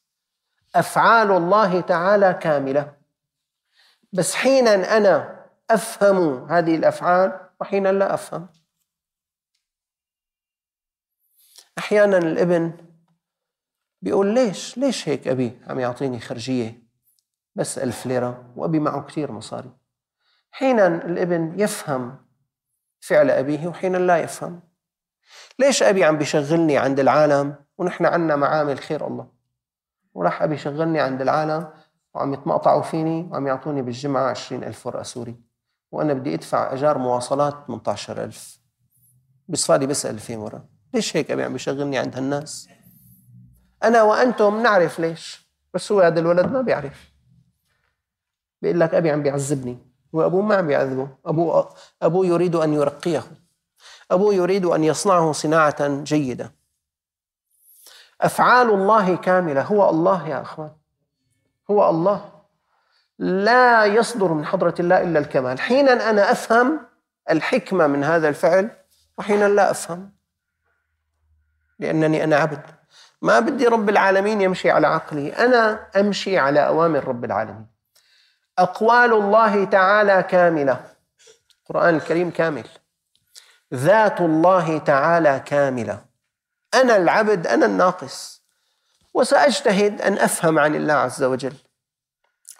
أفعال 0.76 1.32
الله 1.32 1.82
تعالى 1.82 2.34
كاملة. 2.34 2.94
بس 4.14 4.36
حينا 4.36 4.98
أنا 4.98 5.46
أفهم 5.70 6.52
هذه 6.52 6.76
الأفعال 6.76 7.50
وحينا 7.62 7.92
لا 7.92 8.14
أفهم. 8.14 8.50
أحيانا 11.78 12.18
الابن 12.18 12.74
بيقول 14.02 14.34
ليش 14.34 14.78
ليش 14.78 15.10
هيك 15.10 15.28
أبي 15.28 15.60
عم 15.68 15.80
يعطيني 15.80 16.20
خرجية؟ 16.20 16.89
بس 17.60 17.78
ألف 17.78 18.06
ليرة 18.06 18.46
وأبي 18.56 18.80
معه 18.80 19.02
كثير 19.02 19.32
مصاري. 19.32 19.72
حينا 20.52 20.88
الابن 20.88 21.60
يفهم 21.60 22.18
فعل 23.00 23.32
أبيه 23.32 23.68
وحينا 23.68 23.98
لا 23.98 24.18
يفهم. 24.18 24.60
ليش 25.60 25.84
أبي 25.84 26.04
عم 26.04 26.18
بيشغلني 26.18 26.78
عند 26.78 27.00
العالم 27.00 27.56
ونحن 27.78 28.06
عنا 28.06 28.36
معامل 28.36 28.80
خير 28.80 29.08
الله؟ 29.08 29.28
وراح 30.14 30.42
أبي 30.42 30.56
يشغلني 30.56 31.00
عند 31.00 31.22
العالم 31.22 31.68
وعم 32.14 32.34
يتمقطعوا 32.34 32.82
فيني 32.82 33.30
وعم 33.32 33.48
يعطوني 33.48 33.82
بالجمعة 33.82 34.30
عشرين 34.30 34.64
ألف 34.64 34.88
ورقة 34.88 35.04
سوري. 35.04 35.36
وأنا 35.92 36.14
بدي 36.14 36.34
أدفع 36.34 36.74
أجار 36.74 36.98
مواصلات 36.98 37.54
18 37.68 38.24
ألف. 38.24 38.60
بيصفالي 39.48 39.88
بس 39.88 40.06
2000 40.06 40.38
ورقة. 40.38 40.66
ليش 40.94 41.18
هيك 41.18 41.32
أبي 41.32 41.44
عم 41.44 41.54
بيشغلني 41.54 41.98
عند 41.98 42.16
هالناس؟ 42.16 42.70
أنا 43.84 44.04
وأنتم 44.04 44.64
نعرف 44.64 45.00
ليش. 45.00 45.50
بس 45.74 45.92
هو 45.92 46.02
هذا 46.02 46.20
الولد 46.20 46.46
ما 46.46 46.62
بيعرف. 46.62 47.19
بيقول 48.62 48.80
لك 48.80 48.94
أبي 48.94 49.12
عم 49.12 49.24
بيعذبني 49.24 49.78
وأبوه 50.14 50.42
ما 50.42 50.56
عم 50.56 50.68
بيعذبه 50.68 51.08
أبوه, 51.26 51.70
أبوه 52.02 52.26
يريد 52.26 52.56
أن 52.56 52.74
يرقيه. 52.74 53.24
أبوه 54.12 54.34
يريد 54.34 54.66
أن 54.66 54.84
يصنعه 54.84 55.32
صناعة 55.32 56.04
جيدة. 56.04 56.52
أفعال 58.22 58.70
الله 58.70 59.16
كاملة 59.16 59.62
هو 59.62 59.90
الله 59.90 60.28
يا 60.28 60.42
أخوان. 60.42 60.72
هو 61.72 61.90
الله. 61.90 62.32
لا 63.20 63.86
يصدر 63.86 64.34
من 64.34 64.46
حضرة 64.46 64.76
الله 64.80 65.02
إلا 65.02 65.20
الكمال. 65.20 65.60
حينا 65.60 66.10
أنا 66.10 66.32
أفهم 66.32 66.80
الحكمة 67.30 67.88
من 67.88 68.04
هذا 68.04 68.30
الفعل 68.30 68.70
وحينا 69.18 69.46
لا 69.46 69.72
أفهم. 69.72 70.12
لأنني 71.80 72.24
أنا 72.24 72.36
عبد. 72.36 72.62
ما 73.22 73.40
بدي 73.40 73.68
رب 73.68 73.90
العالمين 73.90 74.42
يمشي 74.42 74.72
على 74.72 74.88
عقلي 74.88 75.34
أنا 75.34 75.88
أمشي 76.00 76.38
على 76.38 76.68
أوامر 76.68 77.08
رب 77.08 77.26
العالمين. 77.26 77.79
أقوال 78.60 79.14
الله 79.14 79.66
تعالى 79.66 80.24
كاملة. 80.24 80.96
القرآن 81.60 81.96
الكريم 81.96 82.32
كامل. 82.32 82.68
ذات 83.74 84.22
الله 84.22 84.78
تعالى 84.78 85.44
كاملة. 85.46 86.06
أنا 86.74 86.98
العبد 86.98 87.48
أنا 87.48 87.66
الناقص. 87.66 88.42
وسأجتهد 89.14 90.02
أن 90.02 90.18
أفهم 90.18 90.60
عن 90.60 90.76
الله 90.76 90.94
عز 90.94 91.24
وجل. 91.24 91.56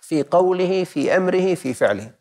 في 0.02 0.24
قوله 0.24 0.84
في 0.84 1.18
أمره 1.18 1.56
في 1.56 1.74
فعله. 1.74 2.12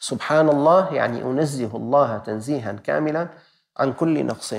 سبحان 0.00 0.48
الله 0.48 0.94
يعني 0.94 1.22
أنزه 1.22 1.76
الله 1.76 2.18
تنزيها 2.18 2.72
كاملا 2.72 3.28
عن 3.76 3.92
كل 3.92 4.26
نقص. 4.26 4.54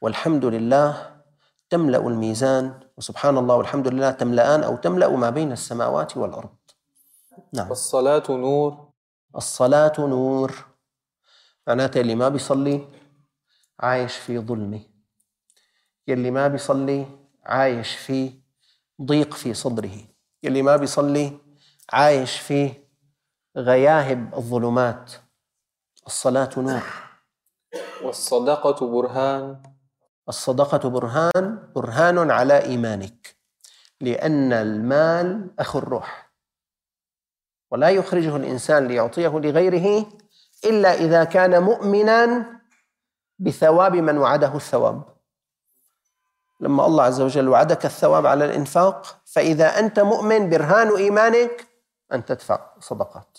والحمد 0.00 0.44
لله 0.44 1.17
تملأ 1.70 1.98
الميزان 1.98 2.80
وسبحان 2.96 3.38
الله 3.38 3.54
والحمد 3.56 3.88
لله 3.88 4.10
تملأان 4.10 4.62
أو 4.62 4.76
تملأ 4.76 5.08
ما 5.08 5.30
بين 5.30 5.52
السماوات 5.52 6.16
والأرض. 6.16 6.56
نعم. 7.52 7.72
الصلاة 7.72 8.22
نور. 8.30 8.88
الصلاة 9.36 9.92
نور. 9.98 10.66
معناتها 11.66 12.00
اللي 12.00 12.14
ما 12.14 12.28
بيصلي 12.28 12.88
عايش 13.80 14.16
في 14.16 14.38
ظلمة. 14.38 14.80
يلي 16.08 16.30
ما 16.30 16.48
بيصلي 16.48 17.06
عايش 17.44 17.96
في 17.96 18.32
ضيق 19.02 19.34
في 19.34 19.54
صدره. 19.54 19.98
يلي 20.42 20.62
ما 20.62 20.76
بيصلي 20.76 21.38
عايش 21.92 22.40
في 22.40 22.72
غياهب 23.56 24.34
الظلمات. 24.34 25.12
الصلاة 26.06 26.50
نور. 26.56 26.82
والصدقة 28.02 28.86
برهان. 28.86 29.62
الصدقة 30.28 30.88
برهان 30.88 31.72
برهان 31.74 32.30
على 32.30 32.62
إيمانك 32.62 33.36
لأن 34.00 34.52
المال 34.52 35.50
أخو 35.58 35.78
الروح. 35.78 36.30
ولا 37.70 37.90
يخرجه 37.90 38.36
الإنسان 38.36 38.88
ليعطيه 38.88 39.28
لغيره 39.28 40.06
إلا 40.64 40.94
إذا 40.94 41.24
كان 41.24 41.62
مؤمنا 41.62 42.46
بثواب 43.38 43.96
من 43.96 44.18
وعده 44.18 44.56
الثواب. 44.56 45.02
لما 46.60 46.86
الله 46.86 47.04
عز 47.04 47.20
وجل 47.20 47.48
وعدك 47.48 47.84
الثواب 47.84 48.26
على 48.26 48.44
الإنفاق 48.44 49.20
فإذا 49.24 49.78
أنت 49.78 50.00
مؤمن 50.00 50.50
برهان 50.50 50.96
إيمانك 50.96 51.66
أن 52.12 52.24
تدفع 52.24 52.70
صدقات. 52.80 53.38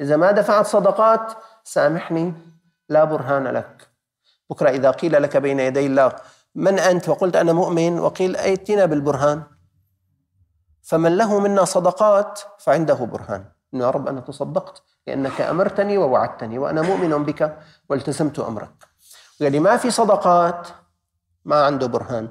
إذا 0.00 0.16
ما 0.16 0.30
دفعت 0.30 0.66
صدقات 0.66 1.32
سامحني 1.64 2.34
لا 2.88 3.04
برهان 3.04 3.46
لك. 3.46 3.95
بكرة 4.50 4.70
إذا 4.70 4.90
قيل 4.90 5.22
لك 5.22 5.36
بين 5.36 5.60
يدي 5.60 5.86
الله 5.86 6.12
من 6.54 6.78
أنت؟ 6.78 7.08
وقلت 7.08 7.36
أنا 7.36 7.52
مؤمن. 7.52 7.98
وقيل 7.98 8.36
أيتنا 8.36 8.86
بالبرهان؟ 8.86 9.42
فمن 10.82 11.16
له 11.16 11.40
منا 11.40 11.64
صدقات 11.64 12.40
فعنده 12.58 12.94
برهان. 12.94 13.44
إنه 13.74 13.84
يا 13.84 13.90
رب 13.90 14.08
أنا 14.08 14.20
تصدقت 14.20 14.82
لأنك 15.06 15.40
أمرتني 15.40 15.98
ووعدتني 15.98 16.58
وأنا 16.58 16.82
مؤمن 16.82 17.24
بك 17.24 17.58
والتزمت 17.88 18.38
أمرك. 18.38 18.84
واللي 19.40 19.60
ما 19.60 19.76
في 19.76 19.90
صدقات؟ 19.90 20.68
ما 21.44 21.64
عنده 21.64 21.86
برهان. 21.86 22.28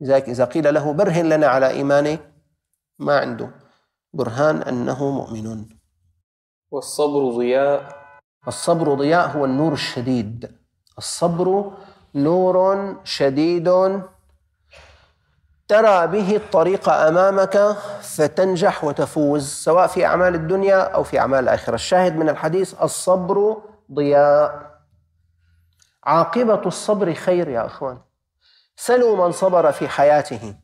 لذلك 0.00 0.28
إذا 0.28 0.44
قيل 0.44 0.74
له 0.74 0.92
برهن 0.92 1.28
لنا 1.28 1.46
على 1.46 1.68
إيمانك 1.68 2.32
ما 2.98 3.18
عنده 3.18 3.50
برهان 4.12 4.62
أنه 4.62 5.10
مؤمن. 5.10 5.66
والصبر 6.70 7.30
ضياء. 7.30 8.00
الصبر 8.48 8.94
ضياء 8.94 9.28
هو 9.28 9.44
النور 9.44 9.72
الشديد. 9.72 10.59
الصبر 10.98 11.70
نور 12.14 12.96
شديد 13.04 14.00
ترى 15.68 16.06
به 16.06 16.36
الطريق 16.36 16.88
أمامك 16.88 17.76
فتنجح 18.02 18.84
وتفوز 18.84 19.48
سواء 19.48 19.86
في 19.86 20.06
أعمال 20.06 20.34
الدنيا 20.34 20.80
أو 20.80 21.02
في 21.02 21.18
أعمال 21.18 21.38
الآخرة، 21.38 21.74
الشاهد 21.74 22.16
من 22.16 22.28
الحديث 22.28 22.74
الصبر 22.82 23.62
ضياء. 23.92 24.70
عاقبة 26.04 26.62
الصبر 26.66 27.14
خير 27.14 27.48
يا 27.48 27.66
أخوان. 27.66 27.98
سلوا 28.76 29.26
من 29.26 29.32
صبر 29.32 29.72
في 29.72 29.88
حياته. 29.88 30.54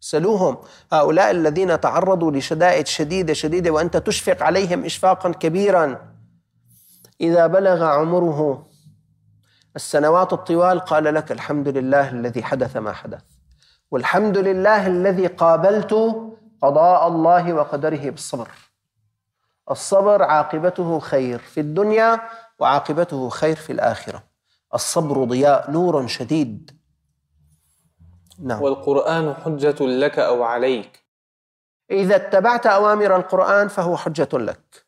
سلوهم 0.00 0.58
هؤلاء 0.92 1.30
الذين 1.30 1.80
تعرضوا 1.80 2.30
لشدائد 2.30 2.86
شديدة 2.86 3.32
شديدة 3.32 3.70
وأنت 3.70 3.96
تشفق 3.96 4.42
عليهم 4.42 4.84
اشفاقا 4.84 5.30
كبيرا. 5.30 6.12
إذا 7.20 7.46
بلغ 7.46 7.84
عمره 7.84 8.66
السنوات 9.76 10.32
الطوال 10.32 10.80
قال 10.80 11.04
لك 11.04 11.32
الحمد 11.32 11.68
لله 11.68 12.10
الذي 12.10 12.42
حدث 12.42 12.76
ما 12.76 12.92
حدث 12.92 13.22
والحمد 13.90 14.38
لله 14.38 14.86
الذي 14.86 15.26
قابلت 15.26 15.92
قضاء 16.62 17.08
الله 17.08 17.52
وقدره 17.52 18.10
بالصبر. 18.10 18.48
الصبر 19.70 20.22
عاقبته 20.22 20.98
خير 20.98 21.38
في 21.38 21.60
الدنيا 21.60 22.20
وعاقبته 22.58 23.28
خير 23.28 23.56
في 23.56 23.72
الآخرة. 23.72 24.24
الصبر 24.74 25.24
ضياء 25.24 25.70
نور 25.70 26.06
شديد. 26.06 26.78
نعم. 28.38 28.62
والقرآن 28.62 29.34
حجة 29.34 29.86
لك 29.86 30.18
أو 30.18 30.42
عليك. 30.42 31.06
إذا 31.90 32.16
اتبعت 32.16 32.66
أوامر 32.66 33.16
القرآن 33.16 33.68
فهو 33.68 33.96
حجة 33.96 34.28
لك. 34.32 34.81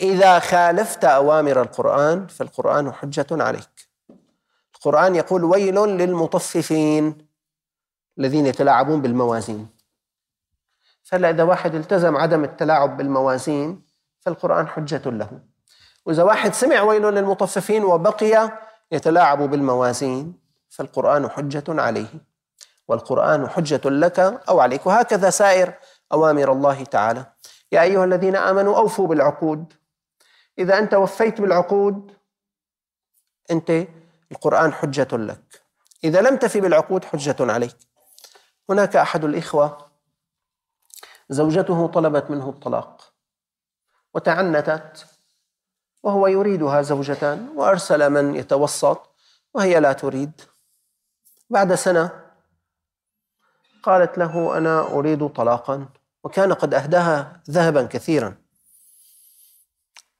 إذا 0.00 0.38
خالفت 0.38 1.04
أوامر 1.04 1.62
القرآن 1.62 2.26
فالقرآن 2.26 2.92
حجة 2.92 3.26
عليك. 3.30 3.88
القرآن 4.74 5.14
يقول 5.14 5.44
ويل 5.44 5.74
للمطففين 5.74 7.26
الذين 8.18 8.46
يتلاعبون 8.46 9.02
بالموازين. 9.02 9.68
فلا 11.02 11.30
إذا 11.30 11.42
واحد 11.42 11.74
التزم 11.74 12.16
عدم 12.16 12.44
التلاعب 12.44 12.96
بالموازين 12.96 13.82
فالقرآن 14.20 14.68
حجة 14.68 15.10
له. 15.10 15.30
وإذا 16.06 16.22
واحد 16.22 16.54
سمع 16.54 16.82
ويل 16.82 17.02
للمطففين 17.02 17.84
وبقي 17.84 18.50
يتلاعب 18.92 19.42
بالموازين 19.42 20.34
فالقرآن 20.68 21.30
حجة 21.30 21.64
عليه. 21.68 22.08
والقرآن 22.88 23.48
حجة 23.48 23.90
لك 23.90 24.18
أو 24.48 24.60
عليك. 24.60 24.86
وهكذا 24.86 25.30
سائر 25.30 25.74
أوامر 26.12 26.52
الله 26.52 26.84
تعالى. 26.84 27.26
يا 27.72 27.82
أيها 27.82 28.04
الذين 28.04 28.36
آمنوا 28.36 28.76
أوفوا 28.76 29.06
بالعقود. 29.06 29.72
إذا 30.58 30.78
أنت 30.78 30.94
وفيت 30.94 31.40
بالعقود 31.40 32.16
أنت 33.50 33.86
القرآن 34.32 34.72
حجة 34.72 35.08
لك. 35.12 35.62
إذا 36.04 36.20
لم 36.20 36.36
تفي 36.36 36.60
بالعقود 36.60 37.04
حجة 37.04 37.36
عليك. 37.40 37.76
هناك 38.70 38.96
أحد 38.96 39.24
الإخوة 39.24 39.90
زوجته 41.28 41.86
طلبت 41.86 42.30
منه 42.30 42.48
الطلاق 42.48 43.12
وتعنتت 44.14 45.06
وهو 46.02 46.26
يريدها 46.26 46.82
زوجة 46.82 47.38
وأرسل 47.54 48.10
من 48.10 48.34
يتوسط 48.34 49.10
وهي 49.54 49.80
لا 49.80 49.92
تريد. 49.92 50.40
بعد 51.50 51.74
سنة 51.74 52.26
قالت 53.82 54.18
له 54.18 54.58
أنا 54.58 54.80
أريد 54.80 55.28
طلاقا. 55.28 55.88
وكان 56.24 56.52
قد 56.52 56.74
أهداها 56.74 57.42
ذهبا 57.50 57.86
كثيرا. 57.86 58.45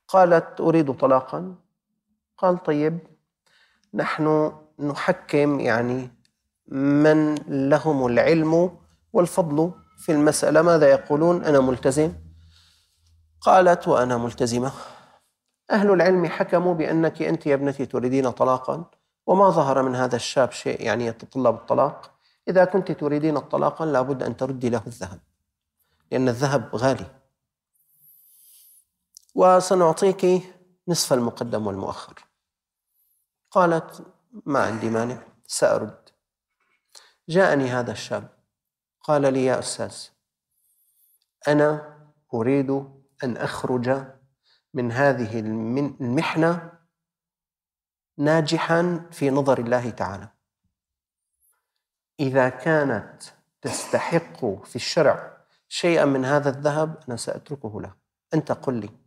قالت 0.09 0.61
أريد 0.61 0.93
طلاقا. 0.93 1.55
قال 2.39 2.63
طيب 2.63 2.99
نحن 3.95 4.53
نحكم 4.79 5.61
يعني 5.61 6.11
من 6.69 7.35
لهم 7.49 8.07
العلم 8.07 8.79
والفضل 9.13 9.73
في 9.99 10.13
المسألة 10.13 10.63
ماذا 10.63 10.91
يقولون؟ 10.91 11.45
أنا 11.45 11.61
ملتزم. 11.61 12.13
قالت 13.41 13.89
وأنا 13.89 14.17
ملتزمة. 14.17 14.73
أهل 15.71 15.91
العلم 15.91 16.27
حكموا 16.27 16.75
بأنك 16.75 17.23
أنت 17.23 17.47
يا 17.47 17.55
ابنتي 17.55 17.87
تريدين 17.87 18.31
طلاقا 18.31 18.85
وما 19.27 19.51
ظهر 19.51 19.83
من 19.83 19.95
هذا 19.95 20.17
الشاب 20.17 20.53
شيء 20.53 20.83
يعني 20.83 21.07
يتطلب 21.07 21.55
الطلاق. 21.55 22.11
إذا 22.49 22.65
كنت 22.65 22.93
تريدين 22.93 23.37
الطلاق 23.37 23.83
لابد 23.83 24.23
أن 24.23 24.37
تردي 24.37 24.69
له 24.69 24.83
الذهب 24.87 25.19
لأن 26.11 26.29
الذهب 26.29 26.77
غالي. 26.77 27.07
وسنعطيك 29.37 30.55
نصف 30.89 31.13
المقدم 31.13 31.67
والمؤخر. 31.67 32.25
قالت 33.51 34.07
ما 34.47 34.65
عندي 34.65 34.91
مانع 34.91 35.23
سأرد. 35.47 36.09
جاءني 37.29 37.69
هذا 37.69 37.93
الشاب 37.93 38.29
قال 39.01 39.33
لي 39.33 39.45
يا 39.45 39.59
أستاذ 39.59 39.97
أنا 41.49 41.97
أريد 42.35 42.71
أن 43.25 43.37
أخرج 43.37 44.07
من 44.75 44.93
هذه 44.93 45.41
المحنة 45.41 46.73
ناجحا 48.19 49.09
في 49.13 49.31
نظر 49.31 49.59
الله 49.59 49.91
تعالى. 49.91 50.29
إذا 52.21 52.49
كانت 52.49 53.23
تستحق 53.63 54.47
في 54.65 54.77
الشرع 54.77 55.47
شيئا 55.69 56.05
من 56.05 56.25
هذا 56.25 56.51
الذهب 56.51 57.05
أنا 57.09 57.17
سأتركه 57.17 57.81
له. 57.81 57.95
أنت 58.35 58.53
قل 58.53 58.75
لي. 58.75 59.06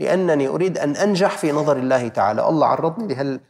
لأنني 0.00 0.48
أريد 0.48 0.78
أن 0.78 0.96
أنجح 0.96 1.38
في 1.38 1.52
نظر 1.52 1.76
الله 1.76 2.08
تعالى. 2.08 2.48
الله 2.48 2.66
عرضني 2.66 3.40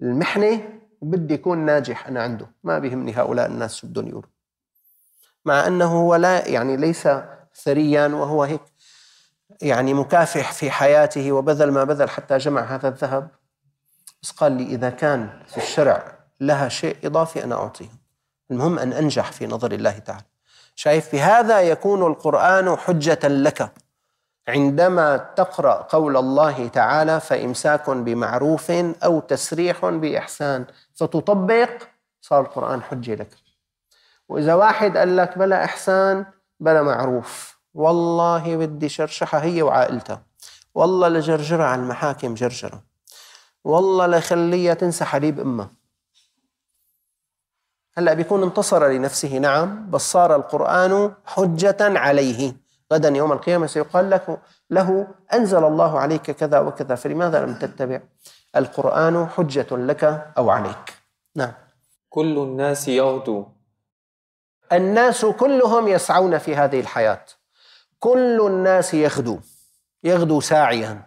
لهالمحنة 0.00 0.60
وبدي 1.00 1.34
يكون 1.34 1.58
ناجح 1.58 2.06
أنا 2.08 2.22
عنده. 2.22 2.50
ما 2.64 2.78
بيهمني 2.78 3.12
هؤلاء 3.12 3.46
الناس 3.46 3.74
شو 3.74 3.86
بدهم 3.86 4.08
يقولوا. 4.08 4.30
مع 5.44 5.66
أنه 5.66 5.84
هو 5.84 6.14
لا 6.14 6.48
يعني 6.48 6.76
ليس 6.76 7.08
ثريا 7.54 8.06
وهو 8.06 8.42
هيك 8.44 8.60
يعني 9.62 9.94
مكافح 9.94 10.52
في 10.52 10.70
حياته 10.70 11.32
وبذل 11.32 11.70
ما 11.70 11.84
بذل 11.84 12.10
حتى 12.10 12.38
جمع 12.38 12.62
هذا 12.62 12.88
الذهب. 12.88 13.28
بس 14.22 14.30
قال 14.30 14.52
لي 14.52 14.64
إذا 14.64 14.90
كان 14.90 15.42
في 15.46 15.56
الشرع 15.56 16.18
لها 16.40 16.68
شيء 16.68 16.96
إضافي 17.04 17.44
أنا 17.44 17.54
أعطيه. 17.54 17.88
المهم 18.50 18.78
أن 18.78 18.92
أنجح 18.92 19.32
في 19.32 19.46
نظر 19.46 19.72
الله 19.72 19.98
تعالى. 19.98 20.24
شايف 20.74 21.12
بهذا 21.12 21.60
يكون 21.60 22.06
القرآن 22.06 22.76
حجة 22.76 23.28
لك. 23.28 23.72
عندما 24.48 25.16
تقرأ 25.16 25.82
قول 25.82 26.16
الله 26.16 26.68
تعالى 26.68 27.20
فإمساك 27.20 27.90
بمعروف 27.90 28.70
أو 29.04 29.20
تسريح 29.20 29.86
بإحسان 29.86 30.64
فتطبق 30.94 31.82
صار 32.20 32.40
القرآن 32.40 32.82
حجة 32.82 33.14
لك. 33.14 33.28
وإذا 34.28 34.54
واحد 34.54 34.96
قال 34.96 35.16
لك 35.16 35.38
بلا 35.38 35.64
إحسان 35.64 36.26
بلا 36.60 36.82
معروف 36.82 37.58
والله 37.74 38.56
بدي 38.56 38.88
شرشحها 38.88 39.42
هي 39.42 39.62
وعائلتها. 39.62 40.22
والله 40.74 41.08
لجرجرها 41.08 41.66
على 41.66 41.82
المحاكم 41.82 42.34
جرجرة. 42.34 42.82
والله 43.64 44.06
لخليها 44.06 44.74
تنسى 44.74 45.04
حليب 45.04 45.40
أمها. 45.40 45.70
هلأ 47.98 48.14
بيكون 48.14 48.42
انتصر 48.42 48.88
لنفسه 48.88 49.38
نعم 49.38 49.90
بس 49.90 50.12
صار 50.12 50.36
القرآن 50.36 51.12
حجة 51.24 51.76
عليه. 51.80 52.65
غدا 52.92 53.08
يوم 53.08 53.32
القيامة 53.32 53.66
سيقال 53.66 54.10
لك 54.10 54.40
له 54.70 55.06
أنزل 55.34 55.64
الله 55.64 55.98
عليك 55.98 56.30
كذا 56.30 56.58
وكذا 56.58 56.94
فلماذا 56.94 57.40
لم 57.40 57.54
تتبع؟ 57.54 58.00
القرآن 58.56 59.26
حجة 59.26 59.66
لك 59.70 60.32
أو 60.38 60.50
عليك. 60.50 60.94
نعم. 61.36 61.52
كل 62.08 62.38
الناس 62.38 62.88
يغدو. 62.88 63.46
الناس 64.72 65.24
كلهم 65.24 65.88
يسعون 65.88 66.38
في 66.38 66.56
هذه 66.56 66.80
الحياة. 66.80 67.24
كل 67.98 68.46
الناس 68.46 68.94
يغدو. 68.94 69.38
يغدو 70.04 70.40
ساعيا. 70.40 71.02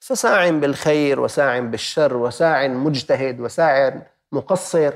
فساع 0.00 0.50
بالخير 0.50 1.20
وساع 1.20 1.60
بالشر 1.60 2.16
وساع 2.16 2.68
مجتهد 2.68 3.40
وساع 3.40 4.02
مقصر 4.32 4.94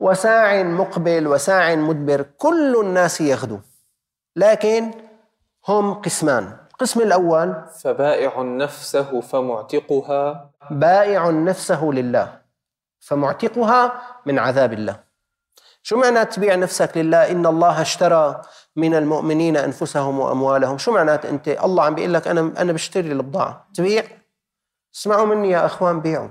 وساع 0.00 0.62
مقبل 0.62 1.26
وساع 1.26 1.74
مدبر. 1.74 2.22
كل 2.22 2.80
الناس 2.80 3.20
يغدو. 3.20 3.58
لكن 4.36 4.90
هم 5.68 5.94
قسمان. 5.94 6.56
القسم 6.70 7.00
الأول 7.00 7.54
فبائع 7.80 8.42
نفسه 8.42 9.20
فمعتقها. 9.20 10.50
بائع 10.70 11.30
نفسه 11.30 11.84
لله 11.84 12.40
فمعتقها 13.00 14.02
من 14.26 14.38
عذاب 14.38 14.72
الله. 14.72 15.00
شو 15.82 15.96
معنى 15.96 16.24
تبيع 16.24 16.54
نفسك 16.54 16.96
لله؟ 16.96 17.30
إن 17.30 17.46
الله 17.46 17.82
اشترى 17.82 18.42
من 18.76 18.94
المؤمنين 18.94 19.56
أنفسهم 19.56 20.20
وأموالهم. 20.20 20.78
شو 20.78 20.92
معنات 20.92 21.26
أنت؟ 21.26 21.48
الله 21.48 21.84
عم 21.84 21.94
بيقول 21.94 22.14
لك 22.14 22.28
أنا 22.28 22.40
أنا 22.58 22.72
بشتري 22.72 23.12
البضاعة 23.12 23.68
تبيع؟ 23.74 24.04
اسمعوا 24.94 25.26
مني 25.26 25.50
يا 25.50 25.66
أخوان 25.66 26.00
بيعوا. 26.00 26.28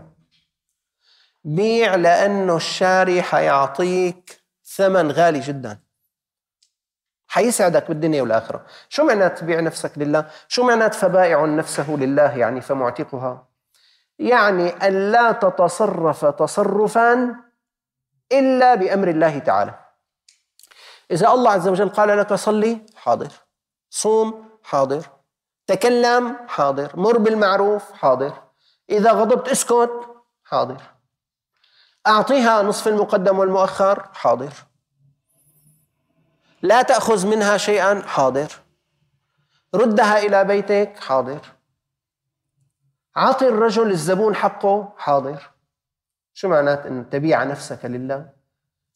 بيع 1.44 1.96
لأنه 1.96 2.56
الشاري 2.56 3.22
حيعطيك 3.22 4.42
ثمن 4.66 5.12
غالي 5.12 5.40
جدا. 5.40 5.80
حيسعدك 7.32 7.88
بالدنيا 7.88 8.22
والآخرة. 8.22 8.66
شو 8.90 9.04
معنات 9.04 9.40
تبيع 9.40 9.60
نفسك 9.60 9.92
لله؟ 9.98 10.26
شو 10.48 10.64
معنات 10.64 10.94
فبائع 10.94 11.46
نفسه 11.46 11.90
لله 11.90 12.38
يعني 12.38 12.62
فمعتقها؟ 12.62 13.48
يعني 14.20 14.70
أن 14.70 15.12
لا 15.12 15.32
تتصرف 15.32 16.26
تصرفا 16.26 17.36
إلا 18.32 18.76
بأمر 18.76 19.08
الله 19.08 19.40
تعالى. 19.40 19.74
إذا 21.12 21.28
الله 21.28 21.52
عز 21.52 21.68
وجل 21.68 21.90
قال 21.90 22.18
لك 22.18 22.34
صلي 22.34 22.86
حاضر. 22.96 23.32
صوم 23.90 24.50
حاضر. 24.64 25.06
تكلم 25.68 26.38
حاضر. 26.48 26.92
مر 26.96 27.18
بالمعروف 27.18 27.92
حاضر. 27.92 28.34
إذا 28.90 29.12
غضبت 29.12 29.50
اسكت 29.50 29.92
حاضر. 30.44 30.82
أعطيها 32.08 32.62
نصف 32.62 32.88
المقدم 32.88 33.40
والمؤخر 33.40 34.08
حاضر. 34.14 34.54
لا 36.62 36.82
تأخذ 36.82 37.28
منها 37.28 37.58
شيئا. 37.58 38.02
حاضر. 38.02 38.52
ردها 39.76 40.18
إلى 40.18 40.44
بيتك. 40.44 40.98
حاضر. 41.00 41.40
عطي 43.16 43.48
الرجل 43.48 43.92
الزبون 43.92 44.36
حقه. 44.36 44.94
حاضر. 44.98 45.52
شو 46.34 46.50
معنات 46.50 46.86
أن 46.86 47.10
تبيع 47.10 47.44
نفسك 47.44 47.86
لله؟ 47.86 48.30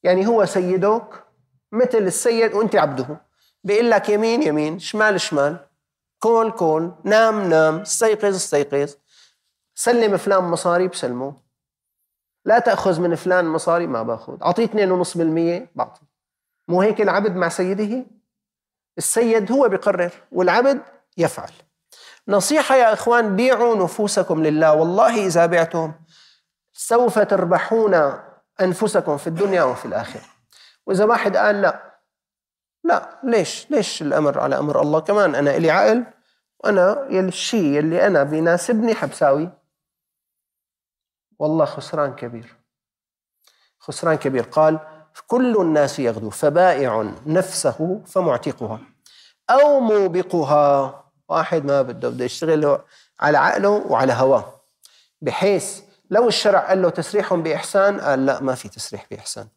يعني 0.04 0.28
هو 0.28 0.46
سيدك 0.46 1.24
مثل 1.72 1.98
السيد 1.98 2.54
وأنت 2.54 2.76
عبده. 2.76 3.22
بيقول 3.64 3.92
لك 3.92 4.10
يمين 4.10 4.44
يمين 4.44 4.80
شمال 4.80 5.22
شمال. 5.22 5.68
كول 6.20 6.52
كول. 6.52 6.96
نام 7.04 7.50
نام. 7.50 7.80
استيقظ 7.80 8.36
استيقظ. 8.36 8.96
سلم 9.76 10.18
فلان 10.18 10.44
مصاري 10.44 10.88
بسلمه. 10.88 11.34
لا 12.46 12.60
تأخذ 12.60 13.00
من 13.00 13.16
فلان 13.16 13.46
مصاري 13.46 13.88
ما 13.88 14.04
باخذ. 14.04 14.44
أعطيه 14.44 14.66
2.5% 14.66 15.70
بعطي 15.76 16.02
مو 16.68 16.82
هيك 16.82 17.02
العبد 17.02 17.36
مع 17.36 17.50
سيده؟ 17.50 18.06
السيد 18.98 19.52
هو 19.52 19.70
بيقرر 19.70 20.12
والعبد 20.32 20.82
يفعل. 21.18 21.52
نصيحة 22.28 22.76
يا 22.76 22.94
إخوان 22.94 23.36
بيعوا 23.36 23.76
نفوسكم 23.76 24.44
لله. 24.44 24.74
والله 24.74 25.26
إذا 25.26 25.46
بعتم 25.46 25.94
سوف 26.74 27.20
تربحون 27.20 28.20
أنفسكم 28.62 29.18
في 29.18 29.28
الدنيا 29.28 29.64
وفي 29.64 29.86
الآخرة. 29.86 30.26
وإذا 30.86 31.06
واحد 31.06 31.38
قال 31.38 31.62
لا 31.62 32.00
لا 32.84 33.20
ليش؟ 33.24 33.72
ليش 33.72 34.02
الأمر 34.02 34.40
على 34.40 34.58
أمر 34.58 34.82
الله؟ 34.82 35.00
كمان 35.00 35.36
أنا 35.36 35.56
إلي 35.56 35.72
عقل 35.72 36.06
وأنا 36.60 37.08
الشيء 37.10 37.80
اللي 37.80 38.08
أنا 38.08 38.24
بيناسبني 38.24 38.96
حبساوي. 38.96 39.50
والله 41.40 41.66
خسران 41.66 42.16
كبير. 42.16 42.56
خسران 43.80 44.16
كبير. 44.16 44.44
قال 44.44 44.95
كل 45.28 45.62
الناس 45.62 46.00
يغدو 46.00 46.30
فبائع 46.30 47.12
نفسه 47.26 48.02
فمعتقها. 48.06 48.80
أو 49.50 49.80
موبقها 49.80 51.04
واحد 51.30 51.66
ما 51.66 51.82
بده 51.82 52.10
بده 52.10 52.26
يشتغل 52.26 52.80
على 53.20 53.38
عقله 53.38 53.70
وعلى 53.70 54.14
هواه. 54.14 54.46
بحيث 55.22 55.82
لو 56.10 56.28
الشرع 56.28 56.60
قال 56.60 56.82
له 56.82 56.90
تسريح 56.90 57.34
بإحسان 57.34 58.00
قال 58.00 58.26
لا 58.26 58.42
ما 58.42 58.56
في 58.56 58.70
تسريح 58.70 59.06
بإحسان. 59.12 59.48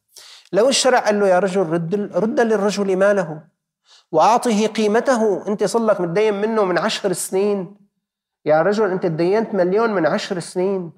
لو 0.53 0.69
الشرع 0.69 0.99
قال 0.99 1.21
له 1.21 1.29
يا 1.29 1.39
رجل 1.39 1.61
رد 1.61 1.95
رد 2.15 2.41
للرجل 2.41 2.97
ماله 2.97 3.41
وأعطه 4.13 4.67
قيمته 4.67 5.49
أنت 5.49 5.65
صار 5.65 5.83
لك 5.83 6.01
متدين 6.01 6.41
منه 6.41 6.65
من 6.65 6.79
عشر 6.79 7.13
سنين. 7.13 7.77
يا 8.45 8.63
رجل 8.63 8.91
أنت 8.91 9.03
تدينت 9.03 9.55
مليون 9.55 9.95
من 9.95 10.07
عشر 10.07 10.41
سنين. 10.41 10.93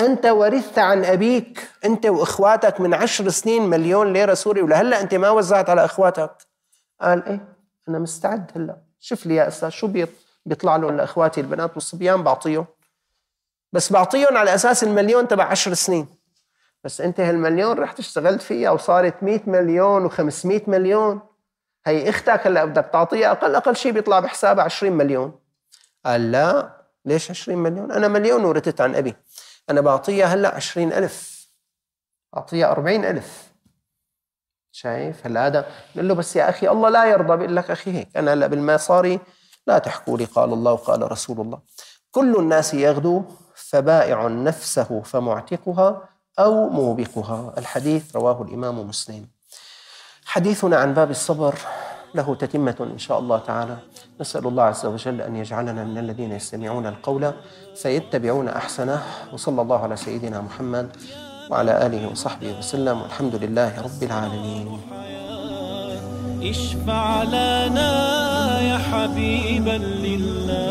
أنت 0.00 0.26
ورثت 0.26 0.78
عن 0.78 1.04
أبيك 1.04 1.70
أنت 1.84 2.06
وإخواتك 2.06 2.80
من 2.80 2.94
عشر 2.94 3.28
سنين 3.28 3.62
مليون 3.62 4.12
ليرة 4.12 4.34
سوري 4.34 4.62
ولهلا 4.62 5.00
أنت 5.00 5.14
ما 5.14 5.30
وزعت 5.30 5.70
على 5.70 5.84
إخواتك؟ 5.84 6.30
قال 7.00 7.24
إيه؟ 7.26 7.48
أنا 7.88 7.98
مستعد 7.98 8.50
هلأ. 8.56 8.76
شوف 9.00 9.26
لي 9.26 9.34
يا 9.34 9.48
أستاذ 9.48 9.68
شو 9.68 9.92
بيطلع 10.46 10.76
لهم 10.76 10.96
لإخواتي 10.96 11.40
البنات 11.40 11.74
والصبيان؟ 11.74 12.22
بعطيهم. 12.22 12.66
بس 13.72 13.92
بعطيهم 13.92 14.36
على 14.36 14.54
أساس 14.54 14.84
المليون 14.84 15.28
تبع 15.28 15.44
عشر 15.44 15.74
سنين. 15.74 16.06
بس 16.84 17.00
أنت 17.00 17.20
هالمليون 17.20 17.78
رحت 17.78 17.98
اشتغلت 17.98 18.42
فيها 18.42 18.70
وصارت 18.70 19.22
100 19.22 19.40
مليون 19.46 20.10
و500 20.10 20.68
مليون. 20.68 21.20
هي 21.86 22.08
إختك 22.08 22.46
هلأ 22.46 22.64
بدك 22.64 22.90
تعطيها 22.92 23.30
أقل 23.30 23.54
أقل 23.54 23.76
شيء 23.76 23.92
بيطلع 23.92 24.20
بحسابها 24.20 24.64
20 24.64 24.92
مليون. 24.92 25.38
قال 26.06 26.32
لا 26.32 26.70
ليش 27.04 27.30
20 27.30 27.58
مليون؟ 27.58 27.92
أنا 27.92 28.08
مليون 28.08 28.44
ورثت 28.44 28.80
عن 28.80 28.94
أبي. 28.94 29.16
أنا 29.70 29.80
بعطيها 29.80 30.26
هلأ 30.26 30.54
عشرين 30.54 30.92
ألف. 30.92 31.48
أعطيها 32.36 32.70
أربعين 32.70 33.04
ألف. 33.04 33.48
شايف؟ 34.72 35.26
هلأ 35.26 35.46
هذا 35.46 35.68
بقول 35.94 36.08
له 36.08 36.14
بس 36.14 36.36
يا 36.36 36.48
أخي 36.48 36.68
الله 36.68 36.88
لا 36.88 37.04
يرضى 37.04 37.36
بقول 37.36 37.56
لك 37.56 37.70
أخي 37.70 37.92
هيك. 37.92 38.16
أنا 38.16 38.32
هلأ 38.32 38.46
بالمصاري 38.46 39.20
لا 39.66 39.78
تحكوا 39.78 40.18
لي 40.18 40.24
قال 40.24 40.52
الله 40.52 40.72
وقال 40.72 41.12
رسول 41.12 41.40
الله. 41.40 41.60
كل 42.10 42.36
الناس 42.36 42.74
يغدو 42.74 43.24
فبائع 43.54 44.26
نفسه 44.26 45.02
فمعتقها 45.02 46.08
أو 46.38 46.68
موبقها. 46.68 47.54
الحديث 47.58 48.16
رواه 48.16 48.42
الإمام 48.42 48.88
مسلم. 48.88 49.28
حديثنا 50.24 50.76
عن 50.76 50.94
باب 50.94 51.10
الصبر 51.10 51.58
له 52.14 52.34
تتمة 52.34 52.76
إن 52.80 52.98
شاء 52.98 53.18
الله 53.18 53.38
تعالى. 53.38 53.76
نسأل 54.20 54.46
الله 54.46 54.62
عز 54.62 54.86
وجل 54.86 55.20
أن 55.20 55.36
يجعلنا 55.36 55.84
من 55.84 55.98
الذين 55.98 56.32
يستمعون 56.32 56.86
القول 56.86 57.32
فيتبعون 57.76 58.48
أحسنه. 58.48 59.02
وصلى 59.32 59.62
الله 59.62 59.78
على 59.78 59.96
سيدنا 59.96 60.40
محمد 60.40 60.88
وعلى 61.50 61.86
آله 61.86 62.10
وصحبه 62.10 62.58
وسلم. 62.58 63.02
والحمد 63.02 63.34
لله 63.34 63.80
رب 63.80 64.02
العالمين. 64.02 64.80
اشفع 66.42 67.22
لنا 67.22 67.92
يا 68.60 68.78
حبيبا 68.78 69.76
لله. 70.06 70.67